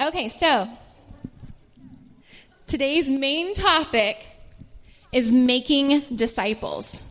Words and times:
Okay, 0.00 0.28
so 0.28 0.68
today's 2.68 3.08
main 3.08 3.52
topic 3.52 4.24
is 5.10 5.32
making 5.32 6.02
disciples. 6.14 7.02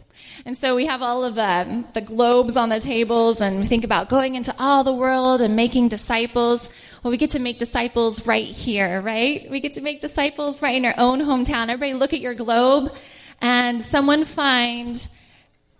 And 0.46 0.56
so 0.56 0.74
we 0.74 0.86
have 0.86 1.02
all 1.02 1.26
of 1.26 1.36
the, 1.36 1.84
the 1.94 2.00
globes 2.00 2.55
on 2.55 2.70
the 2.70 2.79
tables, 2.79 3.42
and 3.42 3.60
we 3.60 3.65
think 3.65 3.84
about 3.84 4.08
going 4.08 4.36
into 4.36 4.55
all 4.58 4.86
the 4.86 4.94
world 4.94 5.42
and 5.42 5.54
making 5.54 5.89
disciples. 5.89 6.70
Well, 7.04 7.12
we 7.12 7.18
get 7.18 7.31
to 7.31 7.40
make 7.40 7.60
disciples 7.60 8.26
right 8.26 8.47
here, 8.47 9.01
right? 9.01 9.51
We 9.51 9.60
get 9.60 9.74
to 9.74 9.81
make 9.81 9.99
disciples 9.99 10.62
right 10.62 10.78
in 10.78 10.85
our 10.85 10.96
own 10.97 11.19
hometown. 11.19 11.67
Everybody 11.67 11.94
look 11.94 12.13
at 12.13 12.22
your 12.22 12.35
globe, 12.35 12.96
and 13.42 13.83
someone 13.83 14.24
find, 14.24 15.06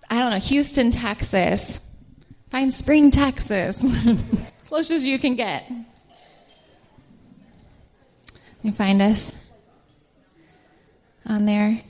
I 0.10 0.20
don't 0.20 0.32
know, 0.32 0.40
Houston, 0.40 0.92
Texas. 0.92 1.80
Find 2.50 2.74
Spring, 2.74 3.12
Texas. 3.12 3.86
Close 4.66 4.92
as 4.92 5.06
you 5.06 5.18
can 5.18 5.36
get. 5.36 5.72
Find 8.72 9.02
us 9.02 9.36
on 11.26 11.46
there. 11.46 11.82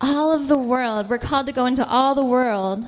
All 0.00 0.32
of 0.32 0.48
the 0.48 0.58
world. 0.58 1.08
We're 1.08 1.18
called 1.18 1.46
to 1.46 1.52
go 1.52 1.66
into 1.66 1.86
all 1.86 2.14
the 2.14 2.24
world. 2.24 2.86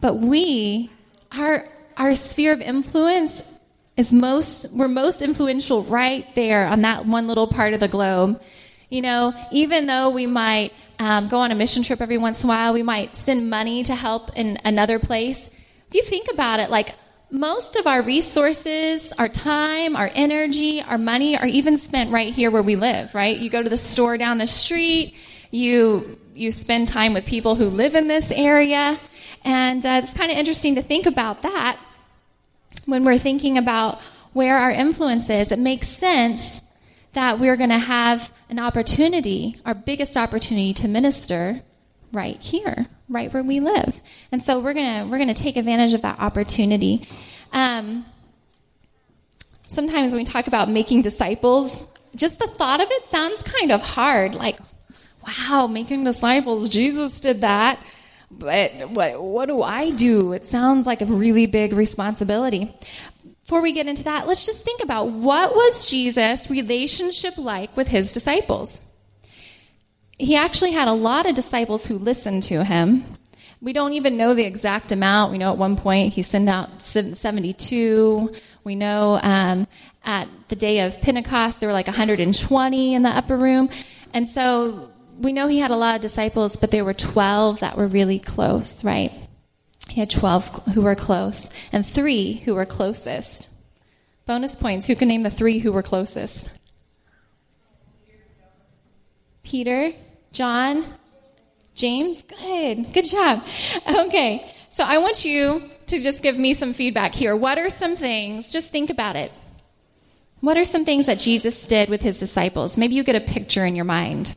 But 0.00 0.14
we, 0.14 0.90
our, 1.30 1.68
our 1.96 2.14
sphere 2.14 2.52
of 2.52 2.60
influence 2.60 3.42
is 3.96 4.12
most, 4.12 4.70
we're 4.72 4.88
most 4.88 5.22
influential 5.22 5.84
right 5.84 6.26
there 6.34 6.66
on 6.66 6.82
that 6.82 7.06
one 7.06 7.28
little 7.28 7.46
part 7.46 7.74
of 7.74 7.80
the 7.80 7.88
globe. 7.88 8.42
You 8.88 9.02
know, 9.02 9.34
even 9.52 9.86
though 9.86 10.10
we 10.10 10.26
might 10.26 10.72
um, 10.98 11.28
go 11.28 11.38
on 11.38 11.50
a 11.50 11.54
mission 11.54 11.82
trip 11.82 12.00
every 12.00 12.18
once 12.18 12.42
in 12.42 12.50
a 12.50 12.52
while, 12.52 12.72
we 12.72 12.82
might 12.82 13.16
send 13.16 13.48
money 13.48 13.82
to 13.84 13.94
help 13.94 14.36
in 14.36 14.58
another 14.64 14.98
place. 14.98 15.50
If 15.88 15.94
you 15.94 16.02
think 16.02 16.28
about 16.32 16.60
it, 16.60 16.70
like 16.70 16.94
most 17.32 17.76
of 17.76 17.86
our 17.86 18.02
resources, 18.02 19.10
our 19.18 19.28
time, 19.28 19.96
our 19.96 20.10
energy, 20.14 20.82
our 20.82 20.98
money 20.98 21.36
are 21.36 21.46
even 21.46 21.78
spent 21.78 22.12
right 22.12 22.32
here 22.32 22.50
where 22.50 22.62
we 22.62 22.76
live, 22.76 23.14
right? 23.14 23.38
You 23.38 23.48
go 23.48 23.62
to 23.62 23.70
the 23.70 23.78
store 23.78 24.18
down 24.18 24.36
the 24.36 24.46
street, 24.46 25.14
you 25.50 26.18
you 26.34 26.52
spend 26.52 26.88
time 26.88 27.14
with 27.14 27.24
people 27.24 27.54
who 27.54 27.68
live 27.68 27.94
in 27.94 28.06
this 28.06 28.30
area, 28.30 29.00
and 29.44 29.84
uh, 29.84 30.00
it's 30.02 30.14
kind 30.14 30.30
of 30.30 30.36
interesting 30.36 30.74
to 30.74 30.82
think 30.82 31.06
about 31.06 31.42
that 31.42 31.78
when 32.84 33.04
we're 33.04 33.18
thinking 33.18 33.56
about 33.56 33.98
where 34.34 34.58
our 34.58 34.70
influence 34.70 35.30
is. 35.30 35.50
It 35.52 35.58
makes 35.58 35.88
sense 35.88 36.62
that 37.12 37.38
we're 37.38 37.56
going 37.56 37.70
to 37.70 37.78
have 37.78 38.32
an 38.48 38.58
opportunity, 38.58 39.58
our 39.64 39.74
biggest 39.74 40.16
opportunity 40.16 40.72
to 40.74 40.88
minister 40.88 41.62
right 42.12 42.40
here, 42.40 42.86
right 43.08 43.32
where 43.32 43.42
we 43.42 43.60
live. 43.60 44.00
And 44.30 44.42
so 44.42 44.60
we're 44.60 44.74
gonna 44.74 45.06
we're 45.08 45.18
gonna 45.18 45.34
take 45.34 45.56
advantage 45.56 45.94
of 45.94 46.02
that 46.02 46.20
opportunity. 46.20 47.06
Um, 47.52 48.06
sometimes 49.68 50.12
when 50.12 50.18
we 50.18 50.24
talk 50.24 50.46
about 50.46 50.70
making 50.70 51.02
disciples, 51.02 51.86
just 52.14 52.38
the 52.38 52.46
thought 52.46 52.80
of 52.80 52.88
it 52.90 53.04
sounds 53.04 53.42
kind 53.42 53.72
of 53.72 53.82
hard. 53.82 54.34
Like, 54.34 54.58
wow, 55.26 55.66
making 55.66 56.04
disciples, 56.04 56.68
Jesus 56.68 57.20
did 57.20 57.42
that. 57.42 57.78
But 58.30 58.90
what 58.90 59.22
what 59.22 59.46
do 59.46 59.62
I 59.62 59.90
do? 59.90 60.32
It 60.32 60.46
sounds 60.46 60.86
like 60.86 61.02
a 61.02 61.06
really 61.06 61.46
big 61.46 61.74
responsibility. 61.74 62.74
Before 63.42 63.60
we 63.60 63.72
get 63.72 63.86
into 63.86 64.04
that, 64.04 64.26
let's 64.26 64.46
just 64.46 64.64
think 64.64 64.82
about 64.82 65.08
what 65.08 65.54
was 65.54 65.90
Jesus' 65.90 66.48
relationship 66.48 67.36
like 67.36 67.76
with 67.76 67.88
his 67.88 68.12
disciples 68.12 68.82
he 70.22 70.36
actually 70.36 70.72
had 70.72 70.88
a 70.88 70.92
lot 70.92 71.26
of 71.26 71.34
disciples 71.34 71.86
who 71.86 71.98
listened 71.98 72.44
to 72.44 72.64
him. 72.64 73.04
We 73.62 73.72
don't 73.72 73.92
even 73.92 74.16
know 74.16 74.34
the 74.34 74.42
exact 74.42 74.90
amount. 74.90 75.30
We 75.30 75.38
know 75.38 75.52
at 75.52 75.56
one 75.56 75.76
point 75.76 76.14
he 76.14 76.22
sent 76.22 76.48
out 76.48 76.82
72. 76.82 78.34
We 78.64 78.74
know 78.74 79.20
um, 79.22 79.68
at 80.04 80.28
the 80.48 80.56
day 80.56 80.80
of 80.80 81.00
Pentecost 81.00 81.60
there 81.60 81.68
were 81.68 81.72
like 81.72 81.86
120 81.86 82.94
in 82.94 83.02
the 83.02 83.08
upper 83.08 83.36
room. 83.36 83.70
And 84.12 84.28
so 84.28 84.90
we 85.16 85.32
know 85.32 85.46
he 85.46 85.60
had 85.60 85.70
a 85.70 85.76
lot 85.76 85.94
of 85.94 86.02
disciples, 86.02 86.56
but 86.56 86.72
there 86.72 86.84
were 86.84 86.92
12 86.92 87.60
that 87.60 87.76
were 87.76 87.86
really 87.86 88.18
close, 88.18 88.82
right? 88.82 89.12
He 89.88 90.00
had 90.00 90.10
12 90.10 90.64
who 90.74 90.82
were 90.82 90.96
close 90.96 91.48
and 91.72 91.86
three 91.86 92.34
who 92.44 92.56
were 92.56 92.66
closest. 92.66 93.48
Bonus 94.26 94.56
points. 94.56 94.88
Who 94.88 94.96
can 94.96 95.06
name 95.06 95.22
the 95.22 95.30
three 95.30 95.60
who 95.60 95.70
were 95.70 95.82
closest? 95.82 96.50
Peter, 99.44 99.92
John, 100.32 100.84
James. 101.74 102.22
Good. 102.22 102.92
Good 102.92 103.06
job. 103.06 103.44
Okay. 103.88 104.50
So 104.70 104.84
I 104.84 104.98
want 104.98 105.24
you 105.24 105.62
to 105.86 105.98
just 105.98 106.22
give 106.22 106.38
me 106.38 106.54
some 106.54 106.72
feedback 106.72 107.14
here. 107.14 107.36
What 107.36 107.58
are 107.58 107.70
some 107.70 107.96
things, 107.96 108.50
just 108.52 108.72
think 108.72 108.88
about 108.88 109.16
it. 109.16 109.32
What 110.40 110.56
are 110.56 110.64
some 110.64 110.84
things 110.84 111.06
that 111.06 111.18
Jesus 111.18 111.66
did 111.66 111.88
with 111.88 112.02
his 112.02 112.18
disciples? 112.18 112.76
Maybe 112.76 112.94
you 112.94 113.04
get 113.04 113.14
a 113.14 113.20
picture 113.20 113.64
in 113.64 113.76
your 113.76 113.84
mind. 113.84 114.34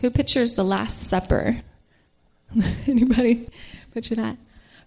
Who 0.00 0.10
pictures 0.10 0.54
the 0.54 0.64
Last 0.64 0.98
Supper? 1.08 1.58
Anybody 2.86 3.48
picture 3.94 4.16
that? 4.16 4.36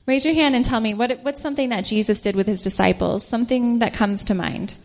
Raise 0.06 0.26
your 0.26 0.36
hand 0.36 0.56
and 0.56 0.64
tell 0.64 0.82
me 0.82 0.94
what, 0.94 1.22
what's 1.24 1.42
something 1.42 1.70
that 1.70 1.86
Jesus 1.86 2.22
did 2.22 2.36
with 2.36 2.48
his 2.48 2.62
disciples? 2.62 3.26
Something 3.26 3.80
that 3.80 3.94
comes 3.94 4.26
to 4.26 4.36
mind. 4.36 4.76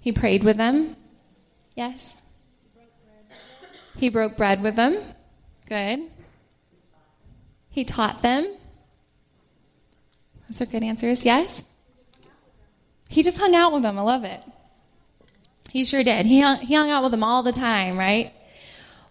He 0.00 0.12
prayed 0.12 0.44
with 0.44 0.56
them. 0.56 0.96
Yes? 1.74 2.16
He 4.00 4.08
broke 4.08 4.34
bread 4.34 4.62
with 4.62 4.76
them. 4.76 4.96
Good. 5.68 6.10
He 7.68 7.84
taught 7.84 8.22
them. 8.22 8.56
Those 10.48 10.62
are 10.62 10.66
good 10.66 10.82
answers. 10.82 11.22
Yes? 11.22 11.64
He 13.08 13.22
just 13.22 13.38
hung 13.38 13.54
out 13.54 13.74
with 13.74 13.82
them. 13.82 13.98
I 13.98 14.00
love 14.00 14.24
it. 14.24 14.42
He 15.70 15.84
sure 15.84 16.02
did. 16.02 16.24
He 16.24 16.40
hung, 16.40 16.60
he 16.60 16.74
hung 16.74 16.88
out 16.88 17.02
with 17.02 17.10
them 17.10 17.22
all 17.22 17.42
the 17.42 17.52
time, 17.52 17.98
right? 17.98 18.32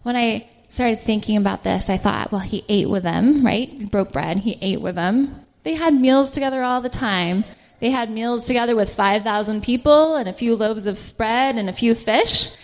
When 0.01 0.15
I 0.15 0.49
started 0.69 1.01
thinking 1.01 1.37
about 1.37 1.63
this, 1.63 1.87
I 1.87 1.97
thought, 1.97 2.31
well, 2.31 2.41
he 2.41 2.65
ate 2.67 2.89
with 2.89 3.03
them, 3.03 3.45
right? 3.45 3.69
He 3.69 3.85
broke 3.85 4.11
bread. 4.11 4.37
He 4.37 4.57
ate 4.59 4.81
with 4.81 4.95
them. 4.95 5.45
They 5.61 5.75
had 5.75 5.93
meals 5.93 6.31
together 6.31 6.63
all 6.63 6.81
the 6.81 6.89
time. 6.89 7.45
They 7.79 7.91
had 7.91 8.09
meals 8.09 8.45
together 8.45 8.75
with 8.75 8.91
5,000 8.95 9.61
people 9.61 10.15
and 10.15 10.27
a 10.27 10.33
few 10.33 10.55
loaves 10.55 10.87
of 10.87 11.15
bread 11.15 11.57
and 11.57 11.69
a 11.69 11.73
few 11.73 11.93
fish. 11.93 12.55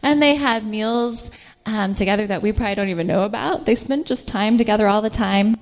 And 0.00 0.22
they 0.22 0.36
had 0.36 0.64
meals 0.64 1.32
um, 1.66 1.94
together 1.94 2.26
that 2.26 2.42
we 2.42 2.52
probably 2.52 2.74
don't 2.74 2.88
even 2.88 3.06
know 3.06 3.22
about. 3.22 3.66
They 3.66 3.74
spent 3.74 4.06
just 4.06 4.28
time 4.28 4.58
together 4.58 4.88
all 4.88 5.02
the 5.02 5.10
time. 5.10 5.56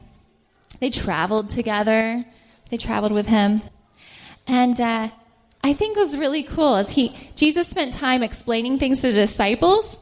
They 0.81 0.91
traveled 0.91 1.51
together. 1.51 2.25
They 2.71 2.77
traveled 2.77 3.13
with 3.13 3.27
him. 3.27 3.63
And 4.47 4.81
uh, 4.81 5.11
I 5.63 5.73
think 5.75 5.97
was 5.97 6.17
really 6.17 6.43
cool 6.43 6.77
is 6.77 6.91
he 6.91 7.17
Jesus 7.37 7.69
spent 7.69 7.93
time 7.93 8.23
explaining 8.23 8.79
things 8.79 9.01
to 9.01 9.09
the 9.09 9.13
disciples. 9.13 9.99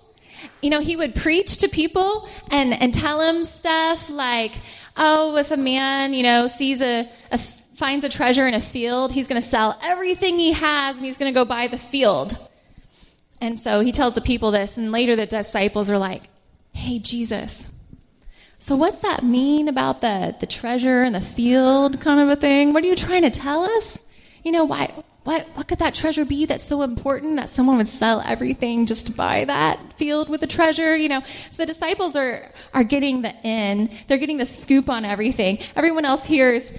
You 0.62 0.70
know, 0.70 0.80
he 0.80 0.96
would 0.96 1.14
preach 1.14 1.58
to 1.58 1.68
people 1.68 2.28
and, 2.50 2.72
and 2.80 2.94
tell 2.94 3.18
them 3.18 3.44
stuff 3.44 4.08
like, 4.08 4.52
oh, 4.96 5.36
if 5.36 5.50
a 5.50 5.56
man, 5.56 6.14
you 6.14 6.22
know, 6.22 6.46
sees 6.46 6.80
a, 6.80 7.08
a 7.30 7.38
finds 7.38 8.04
a 8.04 8.08
treasure 8.08 8.46
in 8.46 8.54
a 8.54 8.60
field, 8.60 9.12
he's 9.12 9.28
going 9.28 9.40
to 9.40 9.46
sell 9.46 9.78
everything 9.82 10.38
he 10.38 10.52
has 10.52 10.96
and 10.96 11.06
he's 11.06 11.16
going 11.16 11.32
to 11.32 11.34
go 11.34 11.44
buy 11.44 11.68
the 11.68 11.78
field. 11.78 12.36
And 13.40 13.58
so 13.58 13.80
he 13.80 13.92
tells 13.92 14.14
the 14.14 14.20
people 14.20 14.50
this, 14.50 14.76
and 14.76 14.90
later 14.90 15.14
the 15.16 15.26
disciples 15.26 15.90
are 15.90 15.98
like, 15.98 16.24
Hey, 16.72 16.98
Jesus, 16.98 17.66
so 18.60 18.74
what's 18.74 18.98
that 19.00 19.22
mean 19.22 19.68
about 19.68 20.00
the, 20.00 20.34
the 20.40 20.46
treasure 20.46 21.02
and 21.02 21.14
the 21.14 21.20
field 21.20 22.00
kind 22.00 22.18
of 22.18 22.28
a 22.28 22.36
thing? 22.36 22.72
What 22.72 22.82
are 22.82 22.88
you 22.88 22.96
trying 22.96 23.22
to 23.22 23.30
tell 23.30 23.62
us? 23.62 23.98
You 24.44 24.50
know, 24.50 24.64
why, 24.64 24.92
what, 25.22 25.46
what 25.54 25.68
could 25.68 25.78
that 25.78 25.94
treasure 25.94 26.24
be 26.24 26.44
that's 26.44 26.64
so 26.64 26.82
important 26.82 27.36
that 27.36 27.50
someone 27.50 27.76
would 27.76 27.86
sell 27.86 28.20
everything 28.24 28.84
just 28.84 29.06
to 29.06 29.12
buy 29.12 29.44
that 29.44 29.92
field 29.92 30.28
with 30.28 30.40
the 30.40 30.48
treasure? 30.48 30.96
You 30.96 31.08
know, 31.08 31.22
so 31.50 31.62
the 31.62 31.66
disciples 31.66 32.16
are, 32.16 32.50
are 32.74 32.82
getting 32.82 33.22
the 33.22 33.32
in, 33.44 33.90
they're 34.08 34.18
getting 34.18 34.38
the 34.38 34.46
scoop 34.46 34.90
on 34.90 35.04
everything. 35.04 35.60
Everyone 35.76 36.04
else 36.04 36.26
hears, 36.26 36.72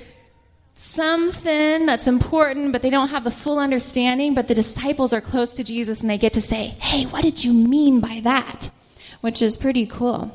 something 0.79 1.85
that's 1.85 2.08
important, 2.08 2.72
but 2.72 2.81
they 2.81 2.90
don't 2.90 3.09
have 3.09 3.26
the 3.26 3.31
full 3.31 3.59
understanding. 3.59 4.34
But 4.34 4.47
the 4.47 4.55
disciples 4.55 5.11
are 5.11 5.22
close 5.22 5.53
to 5.55 5.64
Jesus 5.64 6.02
and 6.02 6.09
they 6.09 6.17
get 6.17 6.34
to 6.34 6.41
say, 6.41 6.73
Hey, 6.79 7.05
what 7.05 7.22
did 7.22 7.43
you 7.43 7.53
mean 7.53 7.99
by 7.99 8.22
that? 8.23 8.72
Which 9.22 9.41
is 9.41 9.58
pretty 9.58 9.85
cool. 9.85 10.31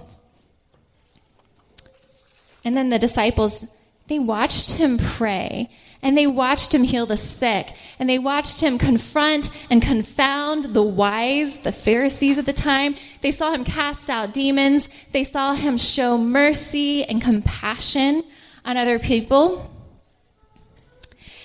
And 2.62 2.76
then 2.76 2.90
the 2.90 2.98
disciples, 2.98 3.64
they 4.08 4.18
watched 4.18 4.72
him 4.72 4.98
pray 4.98 5.70
and 6.02 6.16
they 6.16 6.26
watched 6.26 6.74
him 6.74 6.82
heal 6.82 7.06
the 7.06 7.16
sick 7.16 7.72
and 7.98 8.08
they 8.08 8.18
watched 8.18 8.60
him 8.60 8.76
confront 8.76 9.48
and 9.70 9.80
confound 9.80 10.64
the 10.64 10.82
wise, 10.82 11.58
the 11.58 11.72
Pharisees 11.72 12.36
at 12.36 12.44
the 12.44 12.52
time. 12.52 12.96
They 13.22 13.30
saw 13.30 13.52
him 13.52 13.64
cast 13.64 14.10
out 14.10 14.34
demons. 14.34 14.90
They 15.12 15.24
saw 15.24 15.54
him 15.54 15.78
show 15.78 16.18
mercy 16.18 17.02
and 17.04 17.22
compassion 17.22 18.24
on 18.66 18.76
other 18.76 18.98
people. 18.98 19.73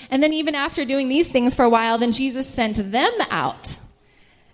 And 0.09 0.23
then, 0.23 0.33
even 0.33 0.55
after 0.55 0.85
doing 0.85 1.09
these 1.09 1.31
things 1.31 1.53
for 1.55 1.63
a 1.63 1.69
while, 1.69 1.97
then 1.97 2.11
Jesus 2.11 2.47
sent 2.47 2.91
them 2.91 3.13
out. 3.29 3.77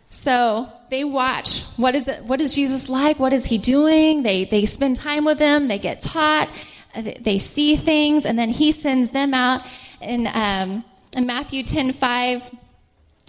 So 0.09 0.69
they 0.89 1.03
watch 1.03 1.63
what 1.77 1.93
is, 1.93 2.07
it, 2.07 2.23
what 2.23 2.41
is 2.41 2.55
Jesus 2.55 2.89
like? 2.89 3.19
What 3.19 3.33
is 3.33 3.45
he 3.45 3.57
doing? 3.57 4.23
They, 4.23 4.45
they 4.45 4.65
spend 4.65 4.95
time 4.95 5.25
with 5.25 5.39
him, 5.39 5.67
they 5.67 5.79
get 5.79 6.01
taught, 6.01 6.49
they 6.95 7.37
see 7.37 7.75
things, 7.75 8.25
and 8.25 8.39
then 8.39 8.49
he 8.49 8.71
sends 8.71 9.09
them 9.11 9.33
out. 9.33 9.61
in, 10.01 10.27
um, 10.33 10.83
in 11.15 11.25
Matthew 11.25 11.63
10 11.63 11.93
5. 11.93 12.51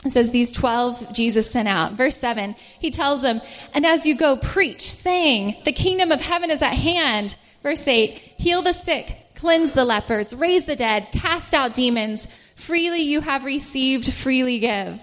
It 0.04 0.12
says, 0.12 0.30
These 0.30 0.52
12 0.52 1.12
Jesus 1.12 1.50
sent 1.50 1.68
out. 1.68 1.92
Verse 1.92 2.16
7, 2.16 2.54
he 2.78 2.90
tells 2.90 3.22
them, 3.22 3.40
And 3.74 3.84
as 3.84 4.06
you 4.06 4.16
go, 4.16 4.36
preach, 4.36 4.82
saying, 4.82 5.56
The 5.64 5.72
kingdom 5.72 6.12
of 6.12 6.20
heaven 6.20 6.50
is 6.50 6.62
at 6.62 6.74
hand. 6.74 7.36
Verse 7.62 7.86
8, 7.86 8.10
heal 8.38 8.62
the 8.62 8.72
sick, 8.72 9.25
cleanse 9.46 9.74
the 9.74 9.84
lepers, 9.84 10.34
raise 10.34 10.64
the 10.64 10.74
dead, 10.74 11.06
cast 11.12 11.54
out 11.54 11.72
demons. 11.72 12.26
Freely 12.56 13.02
you 13.02 13.20
have 13.20 13.44
received, 13.44 14.12
freely 14.12 14.58
give. 14.58 15.00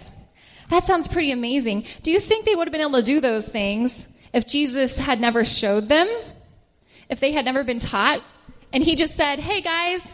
That 0.68 0.84
sounds 0.84 1.08
pretty 1.08 1.32
amazing. 1.32 1.86
Do 2.02 2.12
you 2.12 2.20
think 2.20 2.44
they 2.46 2.54
would 2.54 2.68
have 2.68 2.74
been 2.74 2.82
able 2.82 3.00
to 3.00 3.04
do 3.04 3.22
those 3.22 3.48
things 3.48 4.06
if 4.34 4.46
Jesus 4.46 4.98
had 4.98 5.22
never 5.22 5.46
showed 5.46 5.88
them? 5.88 6.10
If 7.08 7.22
they 7.22 7.32
had 7.32 7.46
never 7.46 7.64
been 7.64 7.80
taught? 7.80 8.22
And 8.74 8.84
he 8.84 8.98
just 8.98 9.16
said, 9.16 9.40
Hey 9.40 9.62
guys, 9.62 10.14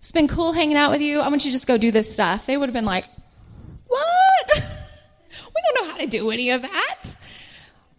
it's 0.00 0.12
been 0.12 0.28
cool 0.28 0.52
hanging 0.52 0.76
out 0.76 0.90
with 0.90 1.00
you. 1.00 1.20
I 1.20 1.28
want 1.28 1.46
you 1.46 1.50
to 1.52 1.56
just 1.56 1.66
go 1.66 1.78
do 1.78 1.90
this 1.90 2.12
stuff. 2.12 2.44
They 2.44 2.58
would 2.58 2.68
have 2.68 2.74
been 2.74 2.84
like, 2.84 3.06
What? 3.86 4.50
We 5.32 5.62
don't 5.74 5.86
know 5.86 5.92
how 5.92 5.98
to 6.00 6.06
do 6.06 6.30
any 6.30 6.50
of 6.50 6.60
that. 6.62 7.14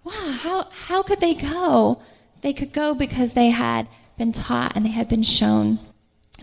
Wow, 0.03 0.13
how, 0.13 0.67
how 0.85 1.01
could 1.01 1.19
they 1.19 1.33
go? 1.33 2.03
They 2.41 2.53
could 2.53 2.71
go 2.71 2.93
because 2.93 3.33
they 3.33 3.49
had 3.49 3.87
been 4.21 4.31
taught 4.31 4.75
and 4.75 4.85
they 4.85 4.91
had 4.91 5.09
been 5.09 5.23
shown, 5.23 5.79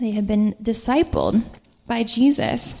they 0.01 0.11
had 0.11 0.27
been 0.27 0.53
discipled 0.61 1.41
by 1.87 2.03
Jesus. 2.03 2.77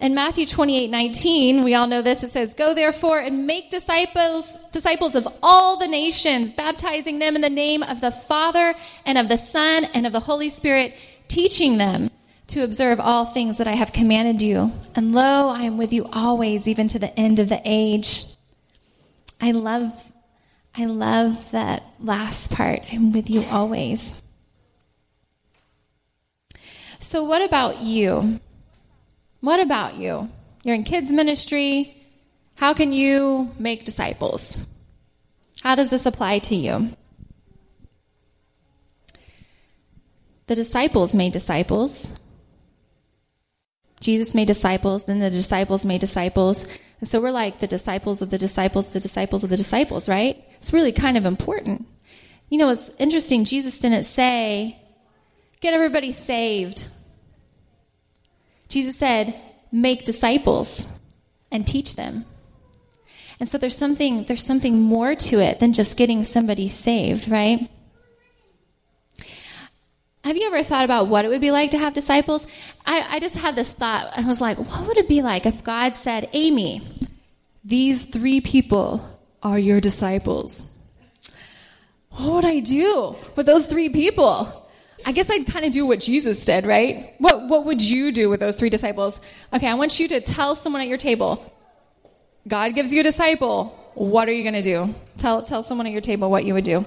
In 0.00 0.14
Matthew 0.14 0.44
28 0.44 0.90
19, 0.90 1.64
we 1.64 1.74
all 1.74 1.86
know 1.86 2.02
this. 2.02 2.22
It 2.22 2.30
says, 2.30 2.52
Go 2.52 2.74
therefore 2.74 3.20
and 3.20 3.46
make 3.46 3.70
disciples, 3.70 4.54
disciples 4.70 5.14
of 5.14 5.26
all 5.42 5.78
the 5.78 5.88
nations, 5.88 6.52
baptizing 6.52 7.18
them 7.18 7.36
in 7.36 7.40
the 7.40 7.48
name 7.48 7.82
of 7.82 8.02
the 8.02 8.10
Father 8.10 8.74
and 9.06 9.16
of 9.16 9.30
the 9.30 9.38
Son 9.38 9.86
and 9.94 10.06
of 10.06 10.12
the 10.12 10.20
Holy 10.20 10.50
Spirit, 10.50 10.94
teaching 11.28 11.78
them 11.78 12.10
to 12.48 12.64
observe 12.64 13.00
all 13.00 13.24
things 13.24 13.56
that 13.56 13.66
I 13.66 13.72
have 13.72 13.94
commanded 13.94 14.42
you. 14.42 14.72
And 14.94 15.14
lo, 15.14 15.48
I 15.48 15.62
am 15.62 15.78
with 15.78 15.92
you 15.94 16.06
always, 16.12 16.68
even 16.68 16.86
to 16.88 16.98
the 16.98 17.18
end 17.18 17.38
of 17.38 17.48
the 17.48 17.62
age. 17.64 18.24
I 19.40 19.52
love, 19.52 20.07
I 20.78 20.84
love 20.84 21.50
that 21.50 21.82
last 21.98 22.52
part. 22.52 22.84
I'm 22.92 23.10
with 23.10 23.28
you 23.28 23.42
always. 23.50 24.22
So, 27.00 27.24
what 27.24 27.42
about 27.42 27.80
you? 27.82 28.38
What 29.40 29.58
about 29.58 29.96
you? 29.96 30.30
You're 30.62 30.76
in 30.76 30.84
kids' 30.84 31.10
ministry. 31.10 31.96
How 32.54 32.74
can 32.74 32.92
you 32.92 33.50
make 33.58 33.84
disciples? 33.84 34.56
How 35.62 35.74
does 35.74 35.90
this 35.90 36.06
apply 36.06 36.38
to 36.40 36.54
you? 36.54 36.90
The 40.46 40.54
disciples 40.54 41.12
made 41.12 41.32
disciples. 41.32 42.16
Jesus 43.98 44.32
made 44.32 44.46
disciples, 44.46 45.06
then 45.06 45.18
the 45.18 45.30
disciples 45.30 45.84
made 45.84 46.00
disciples. 46.00 46.66
And 47.00 47.08
so 47.08 47.20
we're 47.20 47.30
like 47.30 47.60
the 47.60 47.66
disciples 47.66 48.22
of 48.22 48.30
the 48.30 48.38
disciples, 48.38 48.88
the 48.88 49.00
disciples 49.00 49.44
of 49.44 49.50
the 49.50 49.56
disciples, 49.56 50.08
right? 50.08 50.42
It's 50.58 50.72
really 50.72 50.92
kind 50.92 51.16
of 51.16 51.24
important. 51.24 51.86
You 52.48 52.58
know, 52.58 52.70
it's 52.70 52.90
interesting. 52.98 53.44
Jesus 53.44 53.78
didn't 53.78 54.04
say, 54.04 54.80
get 55.60 55.74
everybody 55.74 56.12
saved. 56.12 56.88
Jesus 58.68 58.96
said, 58.96 59.34
make 59.70 60.04
disciples 60.04 60.86
and 61.50 61.66
teach 61.66 61.94
them. 61.94 62.24
And 63.40 63.48
so 63.48 63.56
there's 63.56 63.76
something 63.76 64.24
there's 64.24 64.44
something 64.44 64.80
more 64.80 65.14
to 65.14 65.40
it 65.40 65.60
than 65.60 65.72
just 65.72 65.96
getting 65.96 66.24
somebody 66.24 66.68
saved, 66.68 67.28
right? 67.28 67.70
Have 70.28 70.36
you 70.36 70.46
ever 70.46 70.62
thought 70.62 70.84
about 70.84 71.06
what 71.06 71.24
it 71.24 71.28
would 71.28 71.40
be 71.40 71.50
like 71.50 71.70
to 71.70 71.78
have 71.78 71.94
disciples? 71.94 72.46
I, 72.84 73.16
I 73.16 73.18
just 73.18 73.38
had 73.38 73.56
this 73.56 73.72
thought. 73.72 74.12
I 74.14 74.26
was 74.26 74.42
like, 74.42 74.58
what 74.58 74.86
would 74.86 74.98
it 74.98 75.08
be 75.08 75.22
like 75.22 75.46
if 75.46 75.64
God 75.64 75.96
said, 75.96 76.28
Amy, 76.34 76.86
these 77.64 78.04
three 78.04 78.42
people 78.42 79.02
are 79.42 79.58
your 79.58 79.80
disciples? 79.80 80.68
What 82.10 82.30
would 82.34 82.44
I 82.44 82.60
do 82.60 83.16
with 83.36 83.46
those 83.46 83.64
three 83.64 83.88
people? 83.88 84.70
I 85.06 85.12
guess 85.12 85.30
I'd 85.30 85.46
kind 85.46 85.64
of 85.64 85.72
do 85.72 85.86
what 85.86 85.98
Jesus 85.98 86.44
did, 86.44 86.66
right? 86.66 87.14
What, 87.16 87.48
what 87.48 87.64
would 87.64 87.80
you 87.80 88.12
do 88.12 88.28
with 88.28 88.40
those 88.40 88.56
three 88.56 88.68
disciples? 88.68 89.22
Okay, 89.54 89.66
I 89.66 89.72
want 89.72 89.98
you 89.98 90.08
to 90.08 90.20
tell 90.20 90.54
someone 90.54 90.82
at 90.82 90.88
your 90.88 90.98
table, 90.98 91.42
God 92.46 92.74
gives 92.74 92.92
you 92.92 93.00
a 93.00 93.02
disciple. 93.02 93.68
What 93.94 94.28
are 94.28 94.32
you 94.32 94.42
going 94.42 94.62
to 94.62 94.62
do? 94.62 94.94
Tell, 95.16 95.42
tell 95.42 95.62
someone 95.62 95.86
at 95.86 95.92
your 95.94 96.02
table 96.02 96.30
what 96.30 96.44
you 96.44 96.52
would 96.52 96.64
do. 96.64 96.84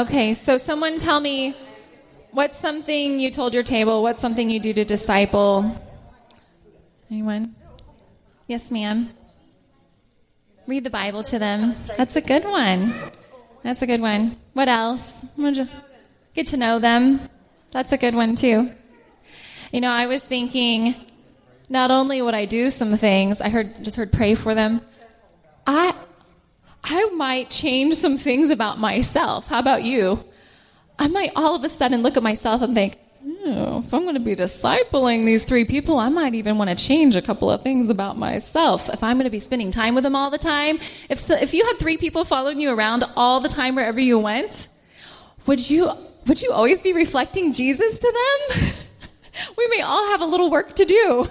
Okay, 0.00 0.32
so 0.32 0.56
someone 0.56 0.96
tell 0.96 1.20
me 1.20 1.54
what's 2.30 2.56
something 2.56 3.20
you 3.20 3.30
told 3.30 3.52
your 3.52 3.62
table? 3.62 4.02
What's 4.02 4.22
something 4.22 4.48
you 4.48 4.58
do 4.58 4.72
to 4.72 4.82
disciple? 4.82 5.78
Anyone? 7.10 7.54
Yes, 8.46 8.70
ma'am. 8.70 9.10
Read 10.66 10.84
the 10.84 10.90
Bible 10.90 11.22
to 11.24 11.38
them. 11.38 11.76
That's 11.98 12.16
a 12.16 12.22
good 12.22 12.46
one. 12.46 12.94
That's 13.62 13.82
a 13.82 13.86
good 13.86 14.00
one. 14.00 14.38
What 14.54 14.70
else? 14.70 15.22
Get 16.32 16.46
to 16.46 16.56
know 16.56 16.78
them. 16.78 17.20
That's 17.70 17.92
a 17.92 17.98
good 17.98 18.14
one, 18.14 18.36
too. 18.36 18.70
You 19.70 19.82
know, 19.82 19.90
I 19.90 20.06
was 20.06 20.24
thinking 20.24 20.94
not 21.68 21.90
only 21.90 22.22
would 22.22 22.32
I 22.32 22.46
do 22.46 22.70
some 22.70 22.96
things, 22.96 23.42
I 23.42 23.50
heard 23.50 23.84
just 23.84 23.98
heard 23.98 24.14
pray 24.14 24.34
for 24.34 24.54
them. 24.54 24.80
I 25.66 25.94
I 26.84 27.10
might 27.10 27.50
change 27.50 27.94
some 27.94 28.16
things 28.16 28.50
about 28.50 28.78
myself. 28.78 29.46
How 29.46 29.58
about 29.58 29.84
you? 29.84 30.24
I 30.98 31.08
might 31.08 31.32
all 31.36 31.54
of 31.54 31.64
a 31.64 31.68
sudden 31.68 32.02
look 32.02 32.16
at 32.16 32.22
myself 32.22 32.62
and 32.62 32.74
think, 32.74 32.98
if 33.42 33.94
I'm 33.94 34.02
going 34.02 34.14
to 34.14 34.20
be 34.20 34.36
discipling 34.36 35.24
these 35.24 35.44
three 35.44 35.64
people, 35.64 35.98
I 35.98 36.08
might 36.08 36.34
even 36.34 36.58
want 36.58 36.70
to 36.70 36.76
change 36.76 37.16
a 37.16 37.22
couple 37.22 37.50
of 37.50 37.62
things 37.62 37.88
about 37.88 38.16
myself. 38.16 38.88
If 38.88 39.02
I'm 39.02 39.16
going 39.16 39.24
to 39.24 39.30
be 39.30 39.38
spending 39.38 39.70
time 39.70 39.94
with 39.94 40.04
them 40.04 40.16
all 40.16 40.30
the 40.30 40.38
time, 40.38 40.78
if 41.08 41.28
if 41.30 41.54
you 41.54 41.64
had 41.66 41.78
three 41.78 41.96
people 41.96 42.24
following 42.24 42.60
you 42.60 42.72
around 42.72 43.04
all 43.16 43.40
the 43.40 43.48
time 43.48 43.74
wherever 43.74 44.00
you 44.00 44.18
went, 44.18 44.68
would 45.46 45.68
you 45.70 45.90
would 46.26 46.40
you 46.42 46.52
always 46.52 46.82
be 46.82 46.92
reflecting 46.92 47.52
Jesus 47.52 47.98
to 47.98 48.14
them? 48.50 48.72
we 49.58 49.66
may 49.68 49.82
all 49.82 50.10
have 50.10 50.20
a 50.20 50.26
little 50.26 50.50
work 50.50 50.74
to 50.76 50.84
do, 50.84 51.28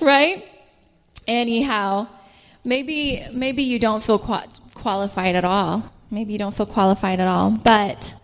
right? 0.00 0.44
Anyhow, 1.26 2.08
maybe 2.66 3.24
maybe 3.32 3.62
you 3.62 3.78
don't 3.78 4.02
feel 4.02 4.18
qualified 4.18 5.36
at 5.36 5.44
all. 5.44 5.90
Maybe 6.10 6.32
you 6.32 6.38
don't 6.38 6.54
feel 6.54 6.66
qualified 6.66 7.20
at 7.20 7.28
all. 7.28 7.52
But 7.52 8.14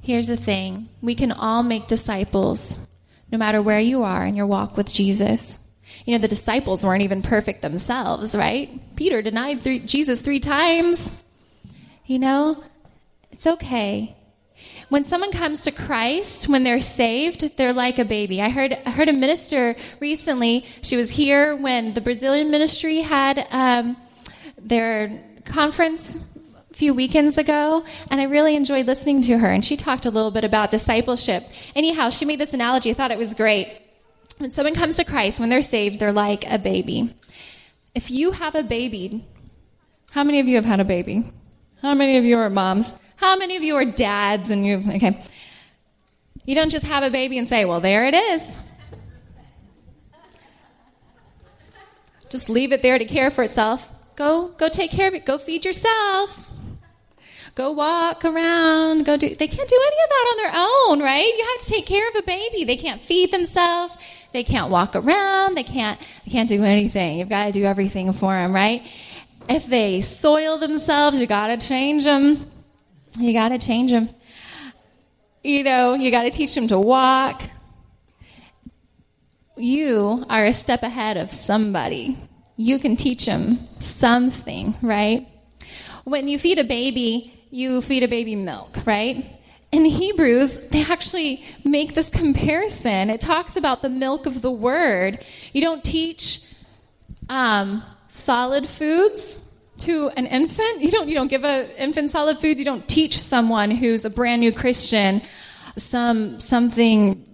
here's 0.00 0.28
the 0.28 0.36
thing: 0.36 0.88
we 1.02 1.14
can 1.14 1.32
all 1.32 1.62
make 1.62 1.86
disciples, 1.86 2.86
no 3.30 3.36
matter 3.36 3.60
where 3.60 3.80
you 3.80 4.04
are 4.04 4.24
in 4.24 4.36
your 4.36 4.46
walk 4.46 4.76
with 4.76 4.92
Jesus. 4.92 5.58
You 6.04 6.12
know, 6.12 6.18
the 6.20 6.28
disciples 6.28 6.84
weren't 6.84 7.02
even 7.02 7.22
perfect 7.22 7.62
themselves, 7.62 8.34
right? 8.34 8.70
Peter 8.96 9.20
denied 9.20 9.62
three, 9.62 9.80
Jesus 9.80 10.22
three 10.22 10.40
times. 10.40 11.10
You 12.06 12.18
know, 12.18 12.62
it's 13.30 13.46
okay 13.46 14.17
when 14.88 15.04
someone 15.04 15.32
comes 15.32 15.62
to 15.62 15.70
Christ, 15.70 16.48
when 16.48 16.64
they're 16.64 16.80
saved, 16.80 17.56
they're 17.56 17.72
like 17.72 17.98
a 17.98 18.04
baby. 18.04 18.40
I 18.40 18.48
heard 18.48 18.76
I 18.86 18.90
heard 18.90 19.08
a 19.08 19.12
minister 19.12 19.76
recently. 20.00 20.66
She 20.82 20.96
was 20.96 21.10
here 21.10 21.54
when 21.54 21.94
the 21.94 22.00
Brazilian 22.00 22.50
ministry 22.50 22.98
had 22.98 23.46
um, 23.50 23.96
their 24.56 25.22
conference 25.44 26.24
a 26.70 26.74
few 26.74 26.94
weekends 26.94 27.36
ago, 27.36 27.84
and 28.10 28.20
I 28.20 28.24
really 28.24 28.56
enjoyed 28.56 28.86
listening 28.86 29.20
to 29.22 29.38
her. 29.38 29.48
And 29.48 29.64
she 29.64 29.76
talked 29.76 30.06
a 30.06 30.10
little 30.10 30.30
bit 30.30 30.44
about 30.44 30.70
discipleship. 30.70 31.44
Anyhow, 31.74 32.10
she 32.10 32.24
made 32.24 32.40
this 32.40 32.54
analogy. 32.54 32.90
I 32.90 32.94
thought 32.94 33.10
it 33.10 33.18
was 33.18 33.34
great. 33.34 33.82
When 34.38 34.52
someone 34.52 34.74
comes 34.74 34.96
to 34.96 35.04
Christ, 35.04 35.40
when 35.40 35.48
they're 35.48 35.62
saved, 35.62 35.98
they're 35.98 36.12
like 36.12 36.50
a 36.50 36.58
baby. 36.58 37.14
If 37.94 38.10
you 38.10 38.30
have 38.30 38.54
a 38.54 38.62
baby, 38.62 39.26
how 40.12 40.24
many 40.24 40.38
of 40.40 40.46
you 40.46 40.56
have 40.56 40.64
had 40.64 40.80
a 40.80 40.84
baby? 40.84 41.24
How 41.82 41.94
many 41.94 42.16
of 42.16 42.24
you 42.24 42.38
are 42.38 42.48
moms? 42.48 42.94
How 43.18 43.36
many 43.36 43.56
of 43.56 43.64
you 43.64 43.74
are 43.74 43.84
dads 43.84 44.48
and 44.48 44.64
you, 44.64 44.82
okay. 44.94 45.20
You 46.46 46.54
don't 46.54 46.70
just 46.70 46.86
have 46.86 47.02
a 47.02 47.10
baby 47.10 47.36
and 47.36 47.48
say, 47.48 47.64
well, 47.64 47.80
there 47.80 48.06
it 48.06 48.14
is. 48.14 48.60
Just 52.30 52.48
leave 52.48 52.72
it 52.72 52.80
there 52.80 52.96
to 52.96 53.04
care 53.04 53.32
for 53.32 53.42
itself. 53.42 53.88
Go, 54.14 54.48
go 54.56 54.68
take 54.68 54.92
care 54.92 55.08
of 55.08 55.14
it. 55.14 55.26
Go 55.26 55.36
feed 55.36 55.64
yourself. 55.64 56.48
Go 57.56 57.72
walk 57.72 58.24
around. 58.24 59.04
Go 59.04 59.16
do, 59.16 59.34
they 59.34 59.48
can't 59.48 59.68
do 59.68 59.80
any 59.84 59.96
of 60.04 60.10
that 60.10 60.26
on 60.30 60.36
their 60.36 60.52
own, 60.54 61.02
right? 61.02 61.26
You 61.26 61.44
have 61.44 61.66
to 61.66 61.72
take 61.72 61.86
care 61.86 62.08
of 62.08 62.16
a 62.16 62.22
baby. 62.22 62.62
They 62.62 62.76
can't 62.76 63.02
feed 63.02 63.32
themselves. 63.32 63.96
They 64.32 64.44
can't 64.44 64.70
walk 64.70 64.94
around. 64.94 65.56
They 65.56 65.64
can't, 65.64 65.98
they 66.24 66.30
can't 66.30 66.48
do 66.48 66.62
anything. 66.62 67.18
You've 67.18 67.28
got 67.28 67.46
to 67.46 67.52
do 67.52 67.64
everything 67.64 68.12
for 68.12 68.32
them, 68.32 68.54
right? 68.54 68.86
If 69.48 69.66
they 69.66 70.02
soil 70.02 70.56
themselves, 70.58 71.18
you 71.20 71.26
got 71.26 71.48
to 71.48 71.56
change 71.56 72.04
them 72.04 72.48
You 73.16 73.32
got 73.32 73.50
to 73.50 73.58
change 73.58 73.90
them. 73.90 74.10
You 75.42 75.62
know, 75.62 75.94
you 75.94 76.10
got 76.10 76.22
to 76.22 76.30
teach 76.30 76.54
them 76.54 76.68
to 76.68 76.78
walk. 76.78 77.42
You 79.56 80.24
are 80.28 80.44
a 80.44 80.52
step 80.52 80.82
ahead 80.82 81.16
of 81.16 81.32
somebody. 81.32 82.18
You 82.56 82.78
can 82.78 82.96
teach 82.96 83.26
them 83.26 83.58
something, 83.80 84.74
right? 84.82 85.26
When 86.04 86.28
you 86.28 86.38
feed 86.38 86.58
a 86.58 86.64
baby, 86.64 87.32
you 87.50 87.82
feed 87.82 88.02
a 88.02 88.08
baby 88.08 88.36
milk, 88.36 88.78
right? 88.84 89.38
In 89.70 89.84
Hebrews, 89.84 90.68
they 90.68 90.82
actually 90.82 91.44
make 91.64 91.94
this 91.94 92.08
comparison. 92.08 93.10
It 93.10 93.20
talks 93.20 93.56
about 93.56 93.82
the 93.82 93.88
milk 93.88 94.26
of 94.26 94.42
the 94.42 94.50
word. 94.50 95.24
You 95.52 95.60
don't 95.60 95.84
teach 95.84 96.52
um, 97.28 97.82
solid 98.08 98.66
foods 98.66 99.38
to 99.80 100.08
an 100.10 100.26
infant. 100.26 100.80
You 100.80 100.90
don't 100.90 101.08
you 101.08 101.14
don't 101.14 101.28
give 101.28 101.44
an 101.44 101.68
infant 101.78 102.10
solid 102.10 102.38
foods. 102.38 102.58
You 102.58 102.64
don't 102.64 102.86
teach 102.88 103.18
someone 103.18 103.70
who's 103.70 104.04
a 104.04 104.10
brand 104.10 104.40
new 104.40 104.52
Christian 104.52 105.22
some 105.76 106.40
something 106.40 107.24